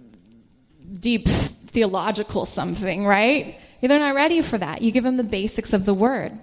deep 0.99 1.27
theological 1.27 2.45
something, 2.45 3.05
right? 3.05 3.59
They're 3.81 3.99
not 3.99 4.15
ready 4.15 4.41
for 4.41 4.57
that. 4.57 4.81
You 4.81 4.91
give 4.91 5.03
them 5.03 5.17
the 5.17 5.23
basics 5.23 5.71
of 5.71 5.85
the 5.85 5.93
word. 5.93 6.35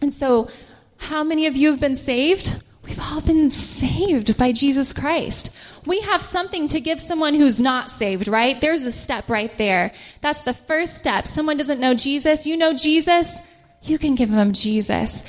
And 0.00 0.12
so, 0.12 0.50
how 0.96 1.22
many 1.22 1.46
of 1.46 1.56
you 1.56 1.70
have 1.70 1.78
been 1.78 1.94
saved? 1.94 2.60
We've 2.84 2.98
all 2.98 3.20
been 3.20 3.50
saved 3.50 4.36
by 4.36 4.50
Jesus 4.50 4.92
Christ. 4.92 5.54
We 5.86 6.00
have 6.00 6.22
something 6.22 6.66
to 6.68 6.80
give 6.80 7.00
someone 7.00 7.34
who's 7.34 7.60
not 7.60 7.90
saved, 7.90 8.26
right? 8.26 8.60
There's 8.60 8.84
a 8.84 8.90
step 8.90 9.30
right 9.30 9.56
there. 9.58 9.92
That's 10.20 10.42
the 10.42 10.54
first 10.54 10.96
step. 10.96 11.28
Someone 11.28 11.56
doesn't 11.56 11.80
know 11.80 11.94
Jesus. 11.94 12.46
You 12.46 12.56
know 12.56 12.72
Jesus. 12.72 13.40
You 13.82 13.98
can 13.98 14.14
give 14.14 14.30
them 14.30 14.52
Jesus. 14.52 15.22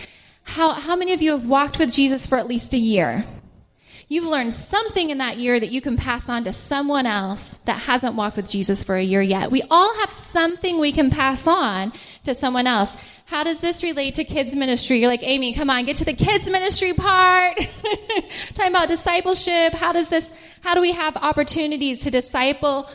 How, 0.43 0.73
how 0.73 0.95
many 0.95 1.13
of 1.13 1.21
you 1.21 1.31
have 1.31 1.47
walked 1.47 1.79
with 1.79 1.91
Jesus 1.91 2.27
for 2.27 2.37
at 2.37 2.47
least 2.47 2.73
a 2.73 2.77
year? 2.77 3.25
You've 4.09 4.25
learned 4.25 4.53
something 4.53 5.09
in 5.09 5.17
that 5.19 5.37
year 5.37 5.59
that 5.59 5.71
you 5.71 5.81
can 5.81 5.97
pass 5.97 6.29
on 6.29 6.43
to 6.43 6.51
someone 6.51 7.07
else 7.07 7.57
that 7.65 7.79
hasn't 7.79 8.13
walked 8.13 8.35
with 8.35 8.47
Jesus 8.47 8.83
for 8.83 8.95
a 8.95 9.01
year 9.01 9.21
yet. 9.21 9.49
We 9.49 9.63
all 9.71 9.97
have 10.01 10.11
something 10.11 10.77
we 10.77 10.91
can 10.91 11.09
pass 11.09 11.47
on 11.47 11.93
to 12.25 12.35
someone 12.35 12.67
else. 12.67 12.95
How 13.25 13.43
does 13.43 13.61
this 13.61 13.81
relate 13.81 14.15
to 14.15 14.23
kids 14.23 14.55
ministry? 14.55 14.99
You're 14.99 15.09
like, 15.09 15.23
Amy, 15.23 15.53
come 15.53 15.69
on, 15.69 15.85
get 15.85 15.97
to 15.97 16.05
the 16.05 16.13
kids 16.13 16.47
ministry 16.49 16.93
part. 16.93 17.57
Talking 18.53 18.71
about 18.71 18.89
discipleship. 18.89 19.73
How 19.73 19.93
does 19.93 20.09
this, 20.09 20.31
how 20.61 20.75
do 20.75 20.81
we 20.81 20.91
have 20.91 21.17
opportunities 21.17 22.01
to 22.01 22.11
disciple 22.11 22.89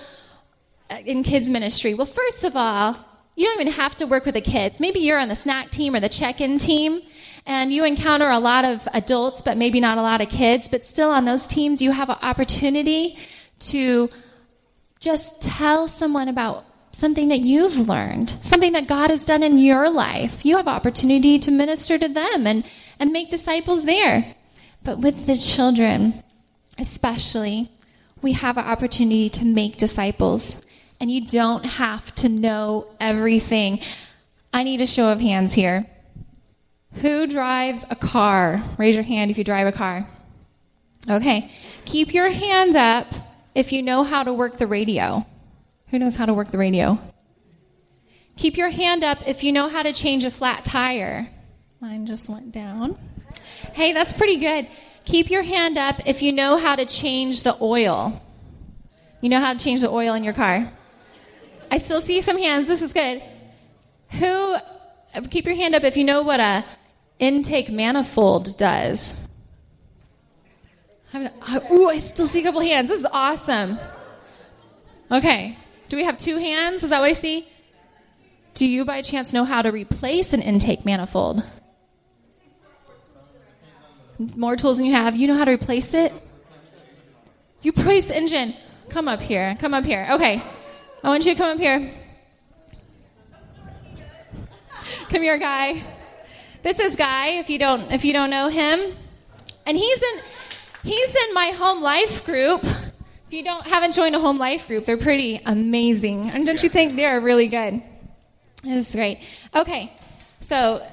in 1.05 1.25
kids 1.25 1.49
ministry? 1.49 1.95
Well, 1.95 2.07
first 2.07 2.45
of 2.45 2.55
all, 2.55 2.97
you 3.39 3.47
don't 3.47 3.61
even 3.61 3.73
have 3.75 3.95
to 3.95 4.05
work 4.05 4.25
with 4.25 4.35
the 4.35 4.41
kids. 4.41 4.81
Maybe 4.81 4.99
you're 4.99 5.19
on 5.19 5.29
the 5.29 5.37
snack 5.37 5.71
team 5.71 5.95
or 5.95 6.01
the 6.01 6.09
check-in 6.09 6.59
team 6.59 7.03
and 7.47 7.73
you 7.73 7.85
encounter 7.85 8.29
a 8.29 8.41
lot 8.41 8.65
of 8.65 8.89
adults, 8.93 9.43
but 9.43 9.57
maybe 9.57 9.79
not 9.79 9.97
a 9.97 10.03
lot 10.03 10.21
of 10.21 10.29
kids, 10.29 10.67
but 10.67 10.85
still 10.85 11.11
on 11.11 11.25
those 11.25 11.47
teams, 11.47 11.81
you 11.81 11.93
have 11.93 12.11
an 12.11 12.17
opportunity 12.21 13.17
to 13.61 14.11
just 14.99 15.41
tell 15.41 15.87
someone 15.87 16.27
about 16.27 16.65
something 16.91 17.29
that 17.29 17.39
you've 17.39 17.89
learned, 17.89 18.29
something 18.29 18.73
that 18.73 18.89
God 18.89 19.11
has 19.11 19.25
done 19.25 19.45
in 19.45 19.57
your 19.59 19.89
life. 19.89 20.45
You 20.45 20.57
have 20.57 20.67
opportunity 20.67 21.39
to 21.39 21.53
minister 21.53 21.97
to 21.97 22.09
them 22.09 22.45
and, 22.45 22.65
and 22.99 23.13
make 23.13 23.31
disciples 23.31 23.85
there. 23.85 24.35
But 24.83 24.99
with 24.99 25.27
the 25.27 25.37
children, 25.37 26.25
especially, 26.77 27.71
we 28.21 28.33
have 28.33 28.59
an 28.59 28.65
opportunity 28.65 29.29
to 29.31 29.45
make 29.45 29.77
disciples. 29.77 30.61
And 31.01 31.11
you 31.11 31.27
don't 31.27 31.65
have 31.65 32.15
to 32.17 32.29
know 32.29 32.87
everything. 33.01 33.81
I 34.53 34.63
need 34.63 34.81
a 34.81 34.87
show 34.87 35.13
of 35.13 35.21
hands 35.21 35.53
here. 35.55 35.87
Who 36.95 37.27
drives 37.27 37.85
a 37.91 37.97
car? 37.97 38.63
Raise 38.79 38.97
your 38.97 39.05
hand 39.05 39.31
if 39.31 39.39
you 39.39 39.45
drive 39.45 39.67
a 39.67 39.73
car. 39.73 40.09
Okay. 41.09 41.51
Keep 41.85 42.13
your 42.13 42.31
hand 42.31 42.77
up 42.77 43.07
if 43.55 43.73
you 43.73 43.83
know 43.83 44.05
how 44.05 44.23
to 44.23 44.33
work 44.33 44.59
the 44.59 44.67
radio. 44.67 45.25
Who 45.89 45.99
knows 45.99 46.17
how 46.17 46.27
to 46.27 46.35
work 46.35 46.51
the 46.51 46.59
radio? 46.59 46.99
Keep 48.37 48.57
your 48.57 48.71
hand 48.71 49.05
up 49.05 49.27
if 49.27 49.43
you 49.43 49.53
know 49.53 49.69
how 49.69 49.83
to 49.83 49.93
change 49.93 50.25
a 50.25 50.31
flat 50.31 50.65
tire. 50.65 51.31
Mine 51.81 52.07
just 52.07 52.29
went 52.29 52.53
down. 52.53 52.99
Hey, 53.75 53.93
that's 53.93 54.13
pretty 54.13 54.37
good. 54.37 54.69
Keep 55.05 55.31
your 55.31 55.43
hand 55.43 55.79
up 55.79 56.07
if 56.07 56.23
you 56.23 56.33
know 56.33 56.57
how 56.57 56.77
to 56.77 56.85
change 56.85 57.43
the 57.43 57.57
oil. 57.61 58.21
You 59.21 59.29
know 59.29 59.41
how 59.41 59.53
to 59.53 59.59
change 59.59 59.81
the 59.81 59.91
oil 59.91 60.15
in 60.15 60.23
your 60.23 60.35
car? 60.35 60.71
I 61.71 61.79
still 61.79 62.01
see 62.01 62.21
some 62.21 62.39
hands. 62.39 62.69
This 62.69 62.83
is 62.83 62.93
good. 62.93 63.23
Who, 64.13 64.57
keep 65.31 65.45
your 65.45 65.55
hand 65.55 65.75
up 65.75 65.85
if 65.85 65.97
you 65.97 66.05
know 66.05 66.23
what 66.23 66.41
a 66.41 66.65
intake 67.19 67.71
manifold 67.71 68.57
does. 68.59 69.15
Ooh, 71.15 71.89
I 71.89 71.99
still 71.99 72.27
see 72.27 72.41
a 72.41 72.43
couple 72.43 72.61
hands. 72.61 72.89
This 72.89 73.01
is 73.01 73.07
awesome. 73.13 73.79
Okay. 75.11 75.57
Do 75.89 75.97
we 75.97 76.05
have 76.05 76.19
two 76.19 76.37
hands? 76.37 76.83
Is 76.83 76.91
that 76.91 77.01
what 77.01 77.07
I 77.07 77.15
see? 77.15 77.47
Do 78.55 78.67
you 78.67 78.85
by 78.85 79.03
chance 79.03 79.33
know 79.33 79.45
how 79.45 79.63
to 79.63 79.71
replace 79.71 80.33
an 80.33 80.43
intake 80.43 80.85
manifold? 80.85 81.43
More 84.19 84.57
tools 84.57 84.79
than 84.79 84.87
you 84.87 84.93
have. 84.93 85.17
You 85.17 85.29
know 85.29 85.37
how 85.37 85.45
to 85.45 85.53
replace 85.53 85.95
it? 85.95 86.13
You 87.63 87.73
replace 87.73 88.07
the 88.07 88.17
engine. 88.17 88.55
Come 88.89 89.09
up 89.09 89.23
here. 89.23 89.57
Come 89.61 89.75
up 89.75 89.87
here. 89.87 90.09
Okay. 90.13 90.43
I 91.03 91.09
want 91.09 91.25
you 91.25 91.33
to 91.33 91.39
come 91.39 91.51
up 91.51 91.61
here. 91.61 91.95
Come 95.11 95.23
here, 95.23 95.39
guy. 95.39 95.83
This 96.63 96.81
is 96.81 96.97
Guy, 96.97 97.39
if 97.39 97.49
you 97.49 97.59
don't 97.59 97.93
if 97.93 98.05
you 98.05 98.13
don't 98.13 98.31
know 98.31 98.49
him. 98.49 98.97
And 99.65 99.77
he's 99.77 100.03
in 100.03 100.21
he's 100.83 101.15
in 101.15 101.35
my 101.35 101.53
home 101.57 101.83
life 101.83 102.25
group. 102.25 102.65
If 102.65 103.33
you 103.33 103.45
don't 103.45 103.65
haven't 103.67 103.95
joined 103.95 104.17
a 104.17 104.19
home 104.19 104.39
life 104.39 104.67
group, 104.67 104.87
they're 104.87 104.97
pretty 104.97 105.41
amazing. 105.47 106.31
And 106.31 106.45
don't 106.45 106.63
you 106.63 106.69
think 106.69 106.97
they're 106.97 107.21
really 107.21 107.47
good? 107.47 107.81
This 108.65 108.89
is 108.89 108.95
great. 108.95 109.21
Okay. 109.55 109.93
So 110.41 110.85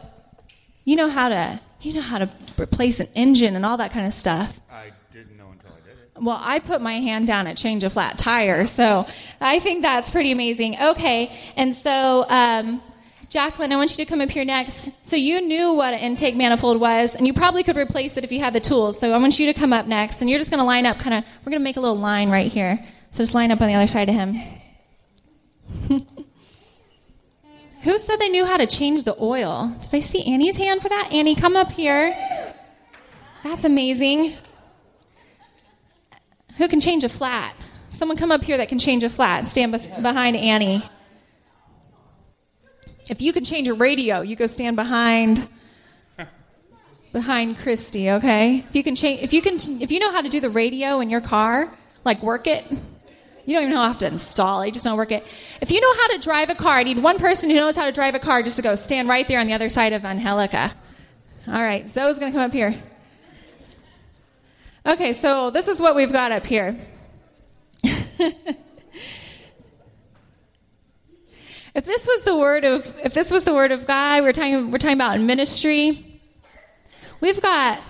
you 0.83 0.95
know 0.95 1.09
how 1.09 1.29
to 1.29 1.59
you 1.81 1.93
know 1.93 2.01
how 2.01 2.19
to 2.19 2.29
replace 2.57 2.99
an 2.99 3.07
engine 3.15 3.55
and 3.55 3.65
all 3.65 3.77
that 3.77 3.91
kind 3.91 4.05
of 4.05 4.13
stuff. 4.13 4.61
I 4.71 4.91
didn't 5.11 5.35
know 5.35 5.49
until 5.51 5.71
I 5.71 5.87
did 5.87 5.97
it. 5.97 6.04
Well, 6.19 6.39
I 6.39 6.59
put 6.59 6.81
my 6.81 6.93
hand 6.93 7.27
down 7.27 7.45
at 7.47 7.57
change 7.57 7.83
a 7.83 7.89
flat 7.89 8.17
tire, 8.17 8.67
so 8.67 9.05
I 9.41 9.59
think 9.59 9.81
that's 9.81 10.09
pretty 10.09 10.31
amazing. 10.31 10.77
Okay, 10.81 11.37
and 11.57 11.75
so 11.75 12.25
um, 12.29 12.81
Jacqueline, 13.29 13.73
I 13.73 13.75
want 13.75 13.97
you 13.97 14.05
to 14.05 14.09
come 14.09 14.21
up 14.21 14.29
here 14.29 14.45
next. 14.45 15.05
So 15.05 15.17
you 15.17 15.41
knew 15.41 15.73
what 15.73 15.93
an 15.93 15.99
intake 15.99 16.37
manifold 16.37 16.79
was, 16.79 17.15
and 17.15 17.27
you 17.27 17.33
probably 17.33 17.63
could 17.63 17.75
replace 17.75 18.15
it 18.15 18.23
if 18.23 18.31
you 18.31 18.39
had 18.39 18.53
the 18.53 18.61
tools. 18.61 18.97
So 18.97 19.11
I 19.13 19.17
want 19.17 19.37
you 19.39 19.47
to 19.47 19.53
come 19.53 19.73
up 19.73 19.87
next, 19.87 20.21
and 20.21 20.29
you're 20.29 20.39
just 20.39 20.51
going 20.51 20.61
to 20.61 20.65
line 20.65 20.85
up 20.85 20.99
kind 20.99 21.15
of, 21.15 21.25
we're 21.41 21.49
going 21.49 21.59
to 21.59 21.63
make 21.63 21.75
a 21.75 21.81
little 21.81 21.97
line 21.97 22.29
right 22.29 22.49
here. 22.49 22.79
So 23.11 23.17
just 23.17 23.33
line 23.33 23.51
up 23.51 23.59
on 23.59 23.67
the 23.67 23.73
other 23.73 23.87
side 23.87 24.07
of 24.07 24.15
him. 24.15 24.35
Who 27.81 27.97
said 27.99 28.17
they 28.17 28.29
knew 28.29 28.45
how 28.45 28.55
to 28.57 28.67
change 28.67 29.03
the 29.03 29.15
oil? 29.19 29.75
Did 29.81 29.95
I 29.95 29.99
see 29.99 30.23
Annie's 30.23 30.55
hand 30.55 30.81
for 30.81 30.87
that? 30.89 31.09
Annie, 31.11 31.35
come 31.35 31.55
up 31.55 31.71
here. 31.71 32.15
That's 33.43 33.63
amazing. 33.63 34.37
Who 36.57 36.67
can 36.67 36.79
change 36.79 37.03
a 37.03 37.09
flat? 37.09 37.55
Someone 37.89 38.17
come 38.17 38.31
up 38.31 38.43
here 38.43 38.57
that 38.57 38.69
can 38.69 38.79
change 38.79 39.03
a 39.03 39.09
flat. 39.09 39.47
Stand 39.47 39.71
behind 39.71 40.35
Annie. 40.35 40.83
If 43.09 43.21
you 43.21 43.33
could 43.33 43.45
change 43.45 43.67
a 43.67 43.73
radio, 43.73 44.21
you 44.21 44.35
go 44.35 44.47
stand 44.47 44.75
behind 44.75 45.47
behind 47.13 47.57
Christy, 47.57 48.11
okay? 48.11 48.65
If 48.67 48.75
you 48.75 48.83
can 48.83 48.95
change 48.95 49.21
if 49.21 49.31
you 49.31 49.41
can 49.41 49.55
if 49.81 49.91
you 49.91 49.99
know 49.99 50.11
how 50.11 50.21
to 50.21 50.29
do 50.29 50.41
the 50.41 50.49
radio 50.49 50.99
in 50.99 51.09
your 51.09 51.21
car, 51.21 51.73
like 52.03 52.21
work 52.21 52.47
it. 52.47 52.65
You 53.45 53.53
don't 53.53 53.63
even 53.63 53.75
know 53.75 53.83
how 53.83 53.93
to 53.93 54.07
install 54.07 54.61
it, 54.61 54.67
you 54.67 54.71
just 54.71 54.85
know 54.85 54.95
work 54.95 55.11
it. 55.11 55.25
If 55.61 55.71
you 55.71 55.79
know 55.79 55.93
how 55.93 56.07
to 56.13 56.17
drive 56.17 56.49
a 56.49 56.55
car, 56.55 56.77
I 56.77 56.83
need 56.83 56.97
one 56.97 57.19
person 57.19 57.49
who 57.51 57.55
knows 57.55 57.75
how 57.75 57.85
to 57.85 57.91
drive 57.91 58.15
a 58.15 58.19
car 58.19 58.41
just 58.41 58.57
to 58.57 58.63
go 58.63 58.75
stand 58.75 59.07
right 59.07 59.27
there 59.27 59.39
on 59.39 59.45
the 59.45 59.53
other 59.53 59.69
side 59.69 59.93
of 59.93 60.03
Angelica. 60.03 60.73
All 61.47 61.61
right, 61.61 61.87
Zoe's 61.87 62.17
to 62.17 62.31
come 62.31 62.41
up 62.41 62.53
here. 62.53 62.81
Okay, 64.85 65.13
so 65.13 65.49
this 65.49 65.67
is 65.67 65.79
what 65.79 65.95
we've 65.95 66.11
got 66.11 66.31
up 66.31 66.45
here. 66.45 66.79
If 71.75 71.83
this 71.83 72.07
was 72.07 72.23
the 72.23 72.37
word 72.37 72.63
of 72.63 72.95
if 73.03 73.13
this 73.13 73.29
was 73.29 73.43
the 73.43 73.53
word 73.53 73.73
of 73.73 73.85
God, 73.85 74.23
we're 74.23 74.31
talking 74.31 74.71
we're 74.71 74.77
talking 74.77 74.95
about 74.95 75.19
ministry. 75.19 76.21
We've 77.19 77.41
got 77.41 77.81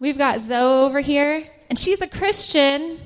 we've 0.00 0.18
got 0.18 0.40
Zoe 0.40 0.84
over 0.84 0.98
here, 0.98 1.48
and 1.70 1.78
she's 1.78 2.00
a 2.00 2.08
Christian, 2.08 2.98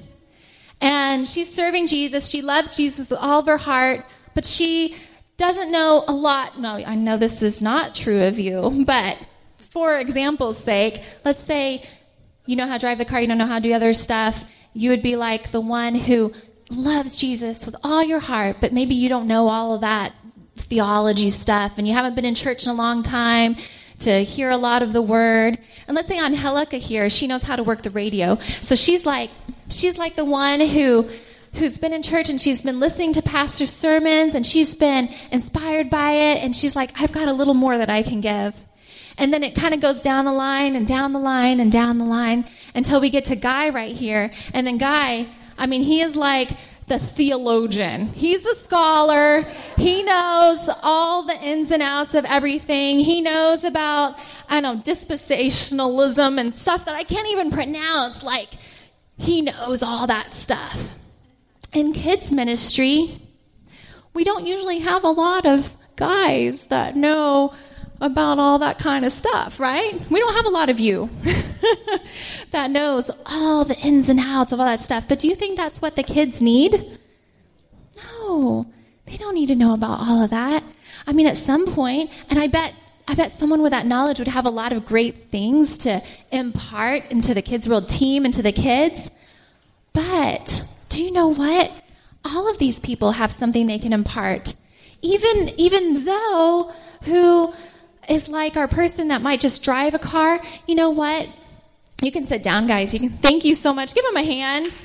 and 0.81 1.29
she's 1.29 1.55
serving 1.55 1.89
Jesus. 1.89 2.31
She 2.31 2.41
loves 2.41 2.75
Jesus 2.75 3.11
with 3.11 3.19
all 3.21 3.41
of 3.41 3.47
her 3.47 3.59
heart, 3.59 4.07
but 4.33 4.47
she 4.47 4.97
doesn't 5.37 5.71
know 5.71 6.05
a 6.09 6.13
lot. 6.13 6.59
No, 6.59 6.77
I 6.77 6.95
know 6.95 7.19
this 7.19 7.43
is 7.43 7.61
not 7.61 7.95
true 7.95 8.23
of 8.23 8.39
you, 8.39 8.83
but 8.87 9.19
for 9.59 9.99
example's 9.99 10.57
sake, 10.57 11.03
let's 11.23 11.43
say 11.43 11.85
you 12.47 12.57
know 12.57 12.67
how 12.67 12.75
to 12.75 12.79
drive 12.79 12.99
the 12.99 13.05
car, 13.05 13.21
you 13.21 13.27
don't 13.27 13.39
know 13.39 13.47
how 13.47 13.59
to 13.59 13.69
do 13.69 13.75
other 13.75 13.95
stuff. 13.95 14.45
You 14.73 14.91
would 14.91 15.03
be 15.03 15.17
like 15.17 15.51
the 15.51 15.61
one 15.61 15.95
who 15.95 16.33
loves 16.71 17.19
Jesus 17.19 17.65
with 17.65 17.77
all 17.83 18.03
your 18.03 18.21
heart, 18.21 18.57
but 18.61 18.73
maybe 18.73 18.95
you 18.95 19.09
don't 19.09 19.27
know 19.27 19.49
all 19.49 19.75
of 19.75 19.81
that 19.83 20.13
theology 20.57 21.31
stuff 21.31 21.79
and 21.79 21.87
you 21.87 21.95
haven't 21.95 22.15
been 22.15 22.25
in 22.25 22.35
church 22.35 22.65
in 22.65 22.71
a 22.71 22.75
long 22.75 23.03
time, 23.03 23.57
to 24.01 24.25
hear 24.25 24.51
a 24.51 24.57
lot 24.57 24.83
of 24.83 24.93
the 24.93 25.03
word. 25.03 25.59
And 25.89 25.95
let's 25.95 26.09
say 26.09 26.19
Angelica 26.19 26.77
here, 26.77 27.09
she 27.09 27.27
knows 27.27 27.43
how 27.43 27.57
to 27.57 27.63
work 27.63 27.83
the 27.83 27.91
radio. 27.91 28.37
So 28.61 28.75
she's 28.75 29.07
like, 29.07 29.31
she's 29.69 29.99
like 29.99 30.17
the 30.17 30.25
one 30.25 30.61
who 30.61 31.09
who's 31.55 31.79
been 31.79 31.95
in 31.95 32.03
church 32.03 32.29
and 32.29 32.39
she's 32.39 32.61
been 32.61 32.79
listening 32.79 33.15
to 33.15 33.23
pastor's 33.23 33.71
sermons 33.71 34.35
and 34.35 34.45
she's 34.45 34.75
been 34.75 35.09
inspired 35.31 35.89
by 35.89 36.13
it 36.13 36.45
and 36.45 36.55
she's 36.55 36.77
like, 36.77 36.91
I've 37.01 37.13
got 37.13 37.29
a 37.29 37.33
little 37.33 37.55
more 37.55 37.79
that 37.79 37.89
I 37.89 38.03
can 38.03 38.21
give. 38.21 38.66
And 39.19 39.33
then 39.33 39.43
it 39.43 39.55
kind 39.55 39.73
of 39.75 39.81
goes 39.81 40.03
down 40.03 40.25
the 40.25 40.33
line 40.33 40.77
and 40.77 40.87
down 40.87 41.13
the 41.13 41.19
line 41.19 41.61
and 41.61 41.73
down 41.73 41.99
the 41.99 42.05
line 42.05 42.45
until 42.75 43.01
we 43.01 43.11
get 43.11 43.25
to 43.27 43.37
Guy 43.37 43.71
right 43.71 43.95
here. 43.95 44.33
And 44.53 44.67
then 44.67 44.77
Guy, 44.79 45.29
I 45.57 45.67
mean, 45.67 45.83
he 45.83 46.01
is 46.01 46.17
like 46.17 46.51
the 46.87 46.99
theologian. 46.99 48.09
He's 48.09 48.43
the 48.43 48.55
scholar. 48.55 49.43
He 49.77 50.03
knows 50.03 50.69
all 50.83 51.25
the 51.25 51.37
ins 51.43 51.71
and 51.71 51.83
outs 51.83 52.15
of 52.15 52.25
everything. 52.27 52.99
He 52.99 53.21
knows 53.21 53.65
about, 53.65 54.19
I 54.49 54.61
don't 54.61 54.77
know, 54.77 54.83
dispensationalism 54.83 56.39
and 56.39 56.57
stuff 56.57 56.85
that 56.85 56.95
I 56.95 57.05
can't 57.05 57.29
even 57.29 57.51
pronounce. 57.51 58.23
Like, 58.23 58.51
he 59.19 59.43
knows 59.43 59.83
all 59.83 60.07
that 60.07 60.35
stuff. 60.35 60.93
In 61.73 61.93
kids' 61.93 62.31
ministry, 62.31 63.21
we 64.15 64.25
don't 64.25 64.47
usually 64.47 64.81
have 64.81 65.05
a 65.05 65.11
lot 65.11 65.45
of 65.47 65.77
guys 65.97 66.69
that 66.69 66.95
know 66.97 67.55
about 68.01 68.39
all 68.39 68.59
that 68.59 68.79
kind 68.79 69.05
of 69.05 69.13
stuff, 69.13 69.59
right? 69.59 70.01
We 70.11 70.21
don't 70.21 70.35
have 70.35 70.47
a 70.47 70.51
lot 70.51 70.69
of 70.69 70.79
you 70.79 71.09
that 72.51 72.71
knows 72.71 73.11
all 73.25 73.65
the 73.65 73.79
ins 73.79 74.09
and 74.09 74.21
outs 74.21 74.53
of 74.53 74.61
all 74.61 74.67
that 74.67 74.81
stuff. 74.81 75.09
But 75.09 75.19
do 75.19 75.29
you 75.29 75.35
think 75.35 75.57
that's 75.57 75.81
what 75.81 75.97
the 75.97 76.03
kids 76.03 76.43
need? 76.43 76.99
No, 77.97 78.67
they 79.07 79.17
don't 79.17 79.35
need 79.35 79.47
to 79.47 79.57
know 79.57 79.73
about 79.73 80.01
all 80.01 80.23
of 80.23 80.31
that. 80.31 80.63
I 81.07 81.13
mean, 81.13 81.27
at 81.27 81.37
some 81.37 81.67
point, 81.67 82.11
and 82.29 82.39
I 82.39 82.49
bet 82.49 82.75
I 83.09 83.15
bet 83.15 83.31
someone 83.31 83.63
with 83.63 83.71
that 83.71 83.87
knowledge 83.87 84.19
would 84.19 84.29
have 84.29 84.47
a 84.47 84.51
lot 84.51 84.73
of 84.73 84.85
great 84.85 85.27
things 85.31 85.79
to 85.79 86.03
impart 86.33 87.11
into 87.11 87.35
the 87.35 87.43
Kids 87.43 87.69
World 87.69 87.89
team, 87.89 88.25
and 88.25 88.35
into 88.35 88.43
the 88.43 88.53
kids. 88.53 89.11
But 89.93 90.65
do 90.89 91.05
you 91.05 91.13
know 91.13 91.29
what? 91.29 91.73
All 92.25 92.51
of 92.51 92.59
these 92.59 92.81
people 92.81 93.13
have 93.13 93.31
something 93.31 93.67
they 93.67 93.79
can 93.79 93.93
impart. 93.93 94.55
Even 95.03 95.51
even 95.57 95.95
Zoe, 95.95 96.73
who 97.05 97.55
is 98.09 98.29
like 98.29 98.57
our 98.57 98.69
person 98.69 99.09
that 99.09 99.23
might 99.23 99.41
just 99.41 99.65
drive 99.65 99.95
a 99.95 99.99
car. 99.99 100.41
You 100.67 100.75
know 100.75 100.91
what? 100.91 101.29
You 102.03 102.13
can 102.13 102.27
sit 102.27 102.43
down, 102.43 102.67
guys. 102.67 102.93
You 102.93 103.01
can 103.01 103.11
thank 103.11 103.45
you 103.45 103.55
so 103.55 103.73
much. 103.73 103.95
Give 103.95 104.05
them 104.05 104.17
a 104.17 104.23
hand. 104.23 104.77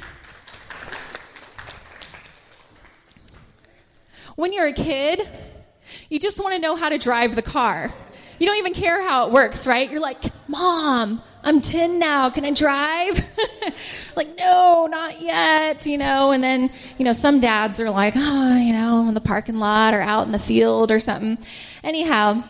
When 4.35 4.53
you're 4.53 4.67
a 4.67 4.73
kid, 4.73 5.27
you 6.09 6.19
just 6.19 6.39
want 6.39 6.55
to 6.55 6.59
know 6.59 6.75
how 6.75 6.89
to 6.89 6.97
drive 6.97 7.35
the 7.35 7.41
car. 7.41 7.93
You 8.39 8.47
don't 8.47 8.57
even 8.57 8.73
care 8.73 9.07
how 9.07 9.27
it 9.27 9.33
works, 9.33 9.67
right? 9.67 9.91
You're 9.91 10.01
like, 10.01 10.23
Mom, 10.47 11.21
I'm 11.43 11.61
10 11.61 11.99
now. 11.99 12.29
Can 12.29 12.45
I 12.45 12.51
drive? 12.51 13.29
like, 14.15 14.35
no, 14.37 14.87
not 14.89 15.21
yet, 15.21 15.85
you 15.85 15.97
know. 15.97 16.31
And 16.31 16.43
then, 16.43 16.71
you 16.97 17.05
know, 17.05 17.13
some 17.13 17.39
dads 17.39 17.79
are 17.79 17.89
like, 17.89 18.13
oh, 18.15 18.57
you 18.57 18.73
know, 18.73 19.01
I'm 19.01 19.09
in 19.09 19.13
the 19.13 19.21
parking 19.21 19.57
lot 19.57 19.93
or 19.93 20.01
out 20.01 20.25
in 20.25 20.31
the 20.31 20.39
field 20.39 20.91
or 20.91 20.99
something. 20.99 21.37
Anyhow, 21.83 22.43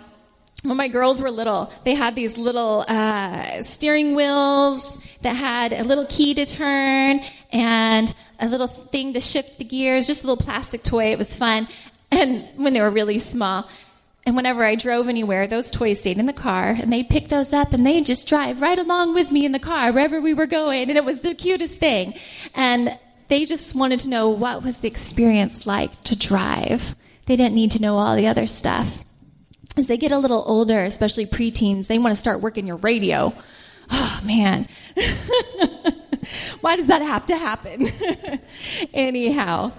when 0.64 0.78
my 0.78 0.88
girls 0.88 1.22
were 1.22 1.32
little, 1.32 1.72
they 1.86 1.96
had 1.96 2.16
these 2.16 2.38
little 2.38 2.86
uh, 2.88 3.64
steering 3.64 4.14
wheels 4.16 5.00
that 5.24 5.36
had 5.36 5.74
a 5.74 5.84
little 5.84 6.06
key 6.08 6.34
to 6.36 6.46
turn 6.46 7.22
and 7.52 8.14
a 8.40 8.48
little 8.48 8.68
thing 8.68 9.14
to 9.14 9.20
shift 9.20 9.58
the 9.58 9.64
gears, 9.64 10.06
just 10.06 10.24
a 10.24 10.28
little 10.28 10.44
plastic 10.44 10.84
toy. 10.84 11.12
It 11.12 11.18
was 11.18 11.36
fun. 11.36 11.68
And 12.12 12.48
when 12.58 12.74
they 12.74 12.82
were 12.82 12.92
really 12.92 13.18
small, 13.18 13.68
and 14.24 14.36
whenever 14.36 14.64
I 14.64 14.76
drove 14.76 15.08
anywhere, 15.08 15.48
those 15.48 15.72
toys 15.72 16.00
stayed 16.00 16.20
in 16.20 16.28
the 16.28 16.34
car, 16.34 16.78
and 16.80 16.94
they'd 16.94 17.10
pick 17.10 17.30
those 17.30 17.54
up 17.54 17.74
and 17.74 17.84
they'd 17.84 18.06
just 18.06 18.28
drive 18.28 18.62
right 18.62 18.78
along 18.78 19.16
with 19.16 19.32
me 19.32 19.46
in 19.46 19.52
the 19.52 19.60
car 19.60 19.92
wherever 19.92 20.22
we 20.22 20.36
were 20.36 20.46
going. 20.46 20.90
And 20.90 20.98
it 20.98 21.06
was 21.06 21.22
the 21.22 21.34
cutest 21.34 21.80
thing. 21.80 22.14
And 22.54 23.00
they 23.30 23.46
just 23.46 23.74
wanted 23.74 24.00
to 24.02 24.10
know 24.10 24.30
what 24.30 24.64
was 24.64 24.80
the 24.80 24.88
experience 24.88 25.66
like 25.66 26.00
to 26.02 26.16
drive. 26.16 26.96
They 27.26 27.36
didn't 27.36 27.56
need 27.56 27.72
to 27.72 27.82
know 27.82 27.98
all 27.98 28.16
the 28.16 28.28
other 28.28 28.46
stuff 28.46 29.04
as 29.78 29.88
they 29.88 29.98
get 29.98 30.12
a 30.12 30.18
little 30.18 30.44
older, 30.46 30.84
especially 30.84 31.26
preteens, 31.26 31.88
they 31.88 32.00
want 32.00 32.14
to 32.14 32.20
start 32.20 32.42
working 32.42 32.68
your 32.68 32.78
radio. 32.78 33.34
Oh, 33.90 34.22
man. 34.24 34.68
Why 36.62 36.76
does 36.76 36.88
that 36.88 37.02
have 37.02 37.26
to 37.28 37.38
happen? 37.38 37.92
anyhow, 38.94 39.72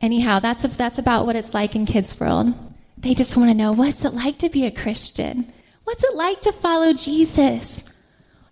anyhow, 0.00 0.38
that's, 0.38 0.62
that's 0.76 0.98
about 0.98 1.26
what 1.26 1.36
it's 1.36 1.54
like 1.54 1.74
in 1.74 1.86
Kids 1.86 2.18
World. 2.20 2.54
They 2.98 3.14
just 3.14 3.36
want 3.36 3.50
to 3.50 3.54
know 3.54 3.72
what's 3.72 4.04
it 4.04 4.14
like 4.14 4.38
to 4.38 4.48
be 4.48 4.64
a 4.64 4.70
Christian? 4.70 5.52
What's 5.84 6.04
it 6.04 6.14
like 6.14 6.40
to 6.42 6.52
follow 6.52 6.92
Jesus? 6.92 7.84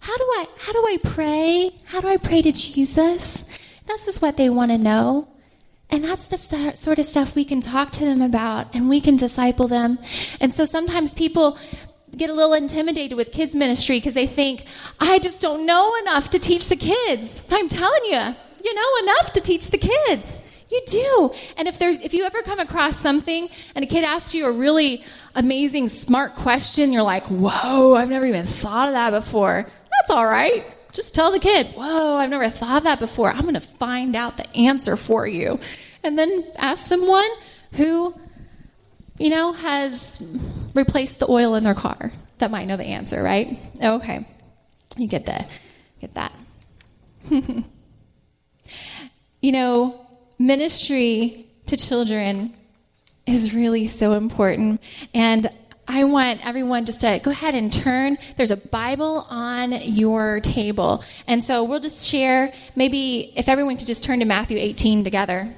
How 0.01 0.17
do 0.17 0.23
I, 0.23 0.47
how 0.59 0.73
do 0.73 0.79
I 0.81 0.99
pray? 1.03 1.71
How 1.85 2.01
do 2.01 2.09
I 2.09 2.17
pray 2.17 2.43
to 2.43 2.53
Jesus? 2.53 3.45
That's 3.87 4.07
just 4.07 4.23
what 4.23 4.37
they 4.37 4.51
want 4.51 4.71
to 4.71 4.79
know. 4.79 5.29
And 5.91 6.05
that's 6.05 6.27
the 6.27 6.73
sort 6.75 6.99
of 6.99 7.07
stuff 7.07 7.37
we 7.37 7.45
can 7.45 7.61
talk 7.61 7.91
to 7.93 8.05
them 8.05 8.23
about 8.23 8.75
and 8.75 8.89
we 8.89 9.01
can 9.01 9.17
disciple 9.17 9.69
them. 9.69 9.99
And 10.41 10.53
so 10.53 10.65
sometimes 10.65 11.15
people 11.15 11.59
get 12.17 12.31
a 12.31 12.33
little 12.33 12.55
intimidated 12.55 13.17
with 13.17 13.33
kids 13.33 13.55
ministry 13.55 13.99
because 13.99 14.15
they 14.15 14.27
think, 14.27 14.65
I 14.99 15.19
just 15.19 15.41
don't 15.41 15.67
know 15.67 15.95
enough 15.97 16.31
to 16.31 16.39
teach 16.39 16.69
the 16.69 16.77
kids. 16.77 17.43
But 17.49 17.59
I'm 17.59 17.69
telling 17.69 18.05
you, 18.05 18.35
you 18.65 18.75
know 18.75 19.03
enough 19.03 19.33
to 19.35 19.41
teach 19.41 19.71
the 19.71 19.79
kids. 19.79 20.43
You 20.71 20.83
do. 20.87 21.33
And 21.57 21.69
if 21.69 21.79
there's 21.79 22.01
if 22.01 22.15
you 22.15 22.25
ever 22.25 22.43
come 22.43 22.59
across 22.59 22.97
something 22.97 23.49
and 23.75 23.85
a 23.85 23.87
kid 23.87 24.03
asks 24.03 24.35
you 24.35 24.47
a 24.47 24.51
really 24.51 25.05
amazing 25.35 25.89
smart 25.89 26.35
question, 26.35 26.93
you're 26.93 27.03
like, 27.03 27.27
"Whoa, 27.27 27.95
I've 27.95 28.09
never 28.09 28.27
even 28.27 28.47
thought 28.47 28.89
of 28.89 28.95
that 28.95 29.11
before." 29.11 29.71
That's 29.91 30.11
all 30.11 30.27
right. 30.27 30.65
Just 30.95 31.15
tell 31.15 31.31
the 31.31 31.39
kid, 31.39 31.67
"Whoa, 31.75 32.17
I've 32.17 32.31
never 32.31 32.49
thought 32.49 32.79
of 32.79 32.85
that 32.85 32.99
before. 33.01 33.31
I'm 33.31 33.43
going 33.43 33.55
to 33.55 33.61
find 33.61 34.17
out 34.17 34.39
the 34.39 34.57
answer 34.57 34.97
for 34.97 35.27
you." 35.27 35.61
and 36.05 36.19
then 36.19 36.45
ask 36.59 36.87
someone 36.87 37.29
who, 37.73 38.15
you 39.19 39.31
know, 39.31 39.53
has 39.53 40.23
replaced 40.75 41.19
the 41.19 41.29
oil 41.29 41.55
in 41.55 41.65
their 41.65 41.75
car 41.75 42.13
that 42.39 42.51
might 42.51 42.67
know 42.67 42.77
the 42.77 42.85
answer, 42.85 43.23
right? 43.23 43.59
Okay. 43.83 44.27
You 44.97 45.09
get 45.09 45.27
the 45.27 45.45
get 46.01 46.15
that. 46.15 46.33
you 47.31 47.65
know, 49.43 50.07
ministry 50.39 51.47
to 51.67 51.77
children 51.77 52.55
is 53.27 53.55
really 53.55 53.87
so 53.87 54.13
important 54.13 54.81
and 55.15 55.49
I 55.87 56.05
want 56.05 56.45
everyone 56.45 56.87
just 56.87 57.03
to 57.03 57.21
go 57.23 57.31
ahead 57.31 57.55
and 57.55 57.73
turn. 57.73 58.19
There's 58.37 58.51
a 58.51 58.57
Bible 58.57 59.27
on 59.29 59.73
your 59.73 60.41
table. 60.41 61.05
And 61.27 61.45
so 61.45 61.63
we'll 61.65 61.81
just 61.81 62.07
share, 62.07 62.53
maybe 62.75 63.33
if 63.37 63.49
everyone 63.49 63.77
could 63.77 63.87
just 63.87 64.05
turn 64.05 64.21
to 64.21 64.25
Matthew 64.25 64.59
18 64.59 65.05
together. 65.05 65.55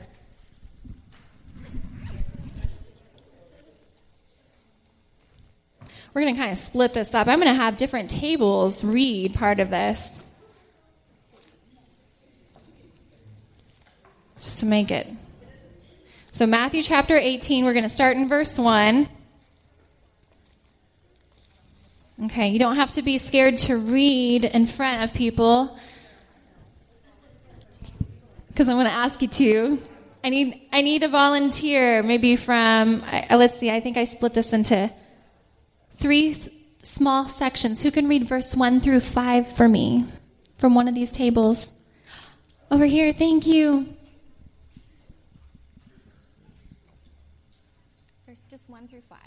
we're 6.16 6.22
going 6.22 6.34
to 6.34 6.40
kind 6.40 6.50
of 6.50 6.56
split 6.56 6.94
this 6.94 7.14
up. 7.14 7.28
I'm 7.28 7.38
going 7.38 7.54
to 7.54 7.62
have 7.62 7.76
different 7.76 8.08
tables 8.08 8.82
read 8.82 9.34
part 9.34 9.60
of 9.60 9.68
this. 9.68 10.24
Just 14.40 14.60
to 14.60 14.66
make 14.66 14.90
it. 14.90 15.06
So, 16.32 16.46
Matthew 16.46 16.82
chapter 16.82 17.18
18, 17.18 17.66
we're 17.66 17.74
going 17.74 17.82
to 17.82 17.90
start 17.90 18.16
in 18.16 18.28
verse 18.28 18.58
1. 18.58 19.10
Okay, 22.24 22.48
you 22.48 22.58
don't 22.58 22.76
have 22.76 22.92
to 22.92 23.02
be 23.02 23.18
scared 23.18 23.58
to 23.58 23.76
read 23.76 24.46
in 24.46 24.66
front 24.66 25.04
of 25.04 25.12
people 25.12 25.78
because 28.48 28.70
I'm 28.70 28.76
going 28.76 28.86
to 28.86 28.92
ask 28.92 29.20
you 29.20 29.28
to. 29.28 29.82
I 30.24 30.30
need 30.30 30.62
I 30.72 30.80
need 30.80 31.02
a 31.02 31.08
volunteer, 31.08 32.02
maybe 32.02 32.36
from 32.36 33.04
uh, 33.04 33.36
let's 33.36 33.58
see. 33.58 33.70
I 33.70 33.80
think 33.80 33.98
I 33.98 34.06
split 34.06 34.32
this 34.32 34.54
into 34.54 34.90
three 35.98 36.34
th- 36.34 36.52
small 36.82 37.28
sections. 37.28 37.82
Who 37.82 37.90
can 37.90 38.08
read 38.08 38.26
verse 38.26 38.54
1 38.54 38.80
through 38.80 39.00
5 39.00 39.54
for 39.54 39.68
me 39.68 40.06
from 40.56 40.74
one 40.74 40.88
of 40.88 40.94
these 40.94 41.12
tables? 41.12 41.70
Over 42.70 42.86
here, 42.86 43.12
thank 43.12 43.46
you. 43.46 43.94
Verse 48.26 48.46
just 48.50 48.70
1 48.70 48.88
through 48.88 49.02
5. 49.02 49.18